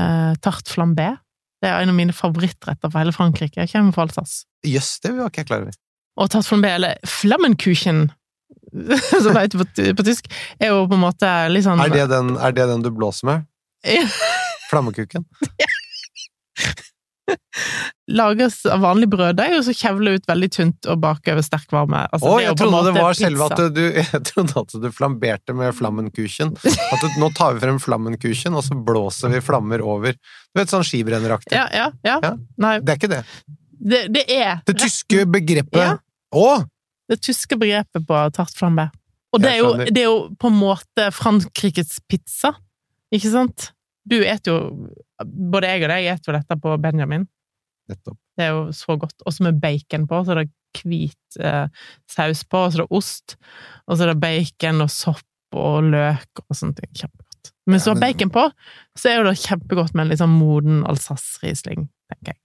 eh, 0.00 0.32
tart 0.42 0.70
flambé. 0.70 1.12
Det 1.62 1.70
er 1.70 1.80
en 1.80 1.92
av 1.92 1.96
mine 1.96 2.16
favorittretter 2.16 2.90
fra 2.90 3.04
hele 3.04 3.14
Frankrike. 3.14 3.62
Jeg 3.62 3.72
kommer 3.72 3.94
fra 3.94 4.08
Alsace. 4.08 4.44
Jøss, 4.66 4.98
det 5.04 5.14
var 5.14 5.30
ikke 5.30 5.44
jeg 5.44 5.50
klar 5.52 5.64
over. 5.66 5.78
Og 6.20 6.30
tart 6.30 6.48
flambé, 6.48 6.74
eller 6.76 6.98
flammenkuchen, 7.08 8.08
som 9.22 9.30
det 9.32 9.44
heter 9.44 9.60
på, 9.62 9.66
på 9.98 10.06
tysk, 10.06 10.30
er 10.58 10.72
jo 10.72 10.84
på 10.90 10.96
en 10.98 11.04
måte 11.04 11.34
litt 11.52 11.66
sånn 11.66 11.82
Er 11.84 11.92
det 11.94 12.08
den, 12.12 12.34
er 12.36 12.56
det 12.56 12.66
den 12.72 12.82
du 12.84 12.90
blåser 12.94 13.30
med? 13.30 13.46
Flammekuken? 14.70 15.26
Lages 18.12 18.66
av 18.68 18.82
vanlig 18.84 19.06
brøddeig, 19.08 19.54
og 19.56 19.62
så 19.64 19.72
kjevle 19.76 20.16
ut 20.18 20.26
veldig 20.28 20.48
tynt 20.52 20.88
og 20.92 20.98
bake 21.00 21.32
over 21.32 21.44
sterk 21.46 21.70
varme. 21.72 22.02
Altså, 22.12 22.28
jo 22.28 22.42
jeg 22.42 22.56
trodde 22.60 22.82
det 22.84 22.94
var 22.98 23.16
selve 23.16 23.46
at 23.48 23.62
du, 23.72 23.82
jeg 24.02 24.22
trodde 24.28 24.60
at 24.60 24.76
du 24.82 24.88
flamberte 24.92 25.56
med 25.56 25.72
flammenkuchen. 25.76 26.52
At 26.60 27.00
du, 27.00 27.08
nå 27.22 27.30
tar 27.38 27.56
vi 27.56 27.64
frem 27.64 27.80
flammenkuchen, 27.80 28.56
og 28.58 28.66
så 28.66 28.76
blåser 28.76 29.32
vi 29.32 29.40
flammer 29.44 29.84
over. 29.84 30.18
Du 30.52 30.60
vet, 30.60 30.72
sånn 30.72 30.84
skibrenneraktig. 30.86 31.56
Ja, 31.56 31.64
ja, 31.72 31.88
ja. 32.04 32.18
Ja. 32.20 32.34
Det 32.84 32.92
er 32.92 33.00
ikke 33.00 33.12
det. 33.14 33.22
det, 33.80 34.04
det 34.12 34.26
er 34.36 34.60
Det 34.68 34.76
tyske 34.84 35.24
begrepet 35.30 35.80
Ja. 35.80 35.96
Å! 36.34 36.64
Det 37.10 37.20
tyske 37.24 37.58
begrepet 37.60 38.06
på 38.08 38.20
tart 38.36 38.54
flambé. 38.56 38.88
Og 39.34 39.42
det 39.42 39.50
er, 39.50 39.58
jo, 39.58 39.72
det 39.82 40.02
er 40.04 40.06
jo 40.06 40.18
på 40.38 40.50
en 40.50 40.58
måte 40.60 41.08
Frankrikes 41.14 41.98
pizza, 42.08 42.52
ikke 43.14 43.32
sant? 43.32 43.70
Du 44.04 44.18
et 44.20 44.46
jo 44.46 44.58
Både 45.24 45.70
jeg 45.70 45.84
og 45.86 45.90
deg 45.94 46.06
et 46.10 46.26
jo 46.26 46.34
dette 46.34 46.56
på 46.60 46.74
Benjamin. 46.82 47.22
Nettopp. 47.88 48.16
Det 48.34 48.44
er 48.44 48.50
jo 48.50 48.64
så 48.74 48.96
godt. 48.98 49.14
Også 49.28 49.44
med 49.46 49.60
bacon 49.62 50.08
på, 50.10 50.18
så 50.24 50.34
er 50.34 50.40
det 50.42 50.82
hvit 50.82 51.38
eh, 51.38 51.68
saus 52.10 52.42
på, 52.50 52.64
og 52.64 52.72
så 52.72 52.80
er 52.80 52.82
det 52.82 52.98
ost, 52.98 53.36
og 53.86 53.94
så 53.94 54.04
er 54.04 54.10
det 54.12 54.22
bacon 54.24 54.82
og 54.84 54.90
sopp 54.90 55.58
og 55.58 55.90
løk 55.92 56.42
og 56.42 56.58
sånne 56.58 56.80
ting. 56.80 56.90
Kjempegodt. 56.98 57.52
Men 57.64 57.76
hvis 57.76 57.86
du 57.86 57.92
har 57.92 58.02
bacon 58.02 58.32
på, 58.34 58.44
så 58.98 59.10
er 59.10 59.20
jo 59.20 59.28
det 59.28 59.36
kjempegodt 59.44 59.94
med 59.94 60.04
en 60.04 60.12
litt 60.12 60.22
sånn 60.24 60.34
moden 60.34 60.82
Alsace-riesling, 60.90 61.86
tenker 62.10 62.34
jeg. 62.34 62.40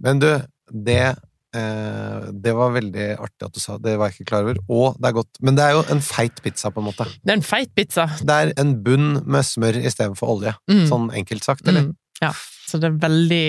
Men 0.00 0.22
du, 0.22 0.30
det 0.70 1.02
Det 1.50 2.52
var 2.54 2.74
veldig 2.76 3.06
artig 3.18 3.46
at 3.48 3.56
du 3.56 3.60
sa. 3.62 3.74
Det 3.82 3.96
var 3.98 4.10
jeg 4.10 4.20
ikke 4.20 4.28
klar 4.30 4.44
over. 4.46 4.60
Og 4.70 5.00
det 5.00 5.08
er 5.08 5.16
godt. 5.16 5.40
Men 5.42 5.56
det 5.58 5.64
er 5.66 5.74
jo 5.74 5.82
en 5.90 6.02
feit 6.04 6.38
pizza, 6.44 6.70
på 6.70 6.82
en 6.82 6.86
måte. 6.90 7.08
Det 7.24 7.34
er 7.34 7.40
en 7.40 7.46
feit 7.46 7.72
pizza. 7.74 8.06
Det 8.22 8.36
er 8.36 8.52
en 8.62 8.76
bunn 8.84 9.18
med 9.26 9.46
smør 9.48 9.80
istedenfor 9.82 10.30
olje. 10.36 10.54
Mm. 10.70 10.86
Sånn 10.92 11.10
enkelt 11.22 11.46
sagt, 11.46 11.66
eller? 11.66 11.88
Mm, 11.88 11.96
ja. 12.22 12.30
Så 12.70 12.78
det 12.78 12.86
er 12.86 13.02
veldig 13.02 13.44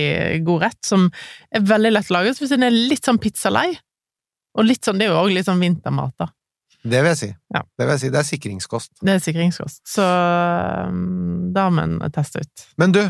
god 0.48 0.66
rett, 0.66 0.82
som 0.86 1.08
er 1.54 1.66
veldig 1.70 1.94
lett 1.94 2.10
å 2.10 2.18
lage. 2.18 2.34
Hvis 2.40 2.54
den 2.56 2.66
er 2.66 2.74
litt 2.74 3.06
sånn 3.06 3.22
pizzalei, 3.22 3.70
og 4.58 4.66
litt 4.68 4.84
sånn, 4.84 4.98
det 5.00 5.08
er 5.08 5.14
jo 5.14 5.20
også 5.22 5.36
litt 5.38 5.48
sånn 5.48 5.62
vintermat, 5.62 6.16
da. 6.20 6.32
Det 6.82 6.98
vil 6.98 7.12
jeg 7.12 7.20
si. 7.20 7.30
Ja. 7.54 7.62
Det 7.78 7.86
vil 7.86 7.94
jeg 7.94 8.02
si. 8.02 8.10
Det 8.10 8.20
er 8.20 8.26
sikringskost. 8.26 8.92
Det 9.06 9.14
er 9.14 9.22
sikringskost. 9.22 9.84
Så 9.86 10.06
um, 10.90 11.52
da 11.54 11.68
må 11.70 11.86
en 11.86 12.00
teste 12.14 12.42
ut. 12.42 12.64
Men 12.82 12.96
du, 12.96 13.04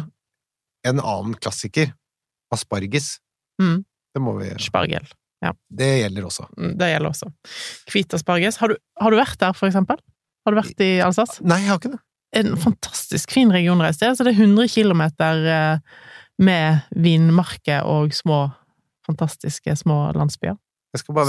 en 0.88 0.99
annen 0.99 1.38
klassiker. 1.39 1.93
Asparges. 2.51 3.13
Mm. 3.62 3.86
Det 4.15 4.21
må 4.24 4.36
vi 4.39 4.52
Spargel. 4.62 5.08
Det 5.74 5.89
gjelder 6.04 6.26
også. 6.28 6.45
Mm, 6.58 6.74
Det 6.78 6.88
gjelder 6.91 7.10
også. 7.10 7.32
Hvit 7.89 8.13
asparges. 8.13 8.60
Har 8.62 8.69
du, 8.69 8.78
har 9.02 9.13
du 9.13 9.17
vært 9.17 9.39
der, 9.41 9.56
for 9.58 9.71
eksempel? 9.71 9.97
Har 10.45 10.54
du 10.54 10.60
vært 10.60 10.84
i 10.86 10.91
Alsace? 11.02 11.41
Nei, 11.45 11.62
jeg 11.63 11.71
har 11.71 11.80
ikke 11.82 11.93
det. 11.95 12.02
En 12.41 12.54
fantastisk 12.62 13.34
fin 13.34 13.52
regionreise. 13.52 14.04
Er 14.06 14.13
altså 14.13 14.26
det 14.28 14.36
er 14.36 14.43
100 14.45 14.69
kilometer 14.71 15.41
eh, 15.52 16.04
med 16.41 16.86
vinmarker 16.95 17.88
og 17.89 18.13
små, 18.15 18.43
fantastiske 19.08 19.76
små 19.82 20.04
landsbyer. 20.17 20.56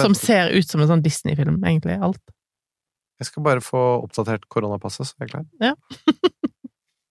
Som 0.03 0.15
ser 0.19 0.53
ut 0.53 0.69
som 0.69 0.83
en 0.83 0.91
sånn 0.91 1.03
Disney-film, 1.05 1.61
egentlig. 1.65 1.97
Alt. 2.03 2.23
Jeg 3.23 3.31
skal 3.31 3.45
bare 3.47 3.63
få 3.65 3.81
oppdatert 4.03 4.49
koronapasset, 4.51 5.09
så 5.09 5.15
er 5.19 5.29
jeg 5.29 5.35
klar. 5.37 5.49
Ja. 5.63 5.75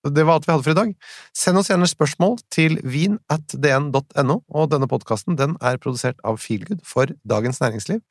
det 0.09 0.25
var 0.25 0.39
alt 0.39 0.47
vi 0.47 0.53
hadde 0.53 0.65
for 0.65 0.73
i 0.73 0.79
dag. 0.79 0.93
Send 1.37 1.61
oss 1.61 1.69
gjerne 1.69 1.89
spørsmål 1.89 2.39
til 2.53 2.79
vin 2.81 3.19
at 3.29 3.53
dn.no, 3.53 4.39
og 4.49 4.71
denne 4.71 4.89
podkasten 4.89 5.37
den 5.37 5.57
er 5.61 5.77
produsert 5.81 6.17
av 6.25 6.39
Feelgood 6.41 6.81
for 6.87 7.11
Dagens 7.29 7.61
Næringsliv. 7.61 8.01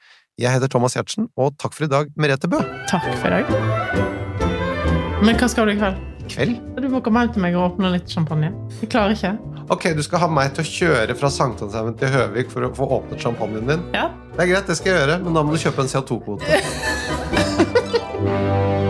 Jeg 0.41 0.55
heter 0.55 0.71
Thomas 0.71 0.95
Giertsen, 0.97 1.29
og 1.37 1.59
takk 1.61 1.75
for 1.77 1.85
i 1.89 1.91
dag, 1.91 2.13
Merete 2.17 2.49
Bø. 2.49 2.63
Takk 2.91 3.05
for 3.21 3.27
i 3.27 3.41
dag. 3.41 3.45
Men 5.21 5.37
hva 5.37 5.49
skal 5.51 5.67
du 5.69 5.75
i 5.75 5.81
kveld? 5.81 5.99
Kveld? 6.31 6.55
Du 6.79 6.87
må 6.93 7.03
komme 7.05 7.25
hjem 7.25 7.35
til 7.35 7.43
meg 7.43 7.59
og 7.59 7.73
åpne 7.73 7.91
litt 7.97 8.09
champagne. 8.09 8.53
Jeg 8.81 8.89
klarer 8.93 9.13
ikke. 9.17 9.35
Ok, 9.71 9.91
du 9.99 10.03
skal 10.07 10.23
ha 10.23 10.29
meg 10.31 10.55
til 10.55 10.63
å 10.65 10.71
kjøre 10.71 11.15
fra 11.19 11.31
Sankthanshaugen 11.35 11.99
til 11.99 12.09
Høvik 12.15 12.49
for 12.55 12.67
å 12.67 12.71
få 12.75 12.85
åpnet 13.01 13.23
champagnen 13.23 13.67
din. 13.69 13.83
Ja. 13.97 14.07
Det 14.37 14.47
er 14.47 14.53
greit, 14.55 14.71
det 14.71 14.79
skal 14.79 14.95
jeg 14.95 15.03
gjøre, 15.03 15.17
men 15.27 15.37
da 15.37 15.41
må 15.45 15.51
du 15.55 15.61
kjøpe 15.63 15.83
en 15.85 15.91
CO2-kvote. 15.91 16.47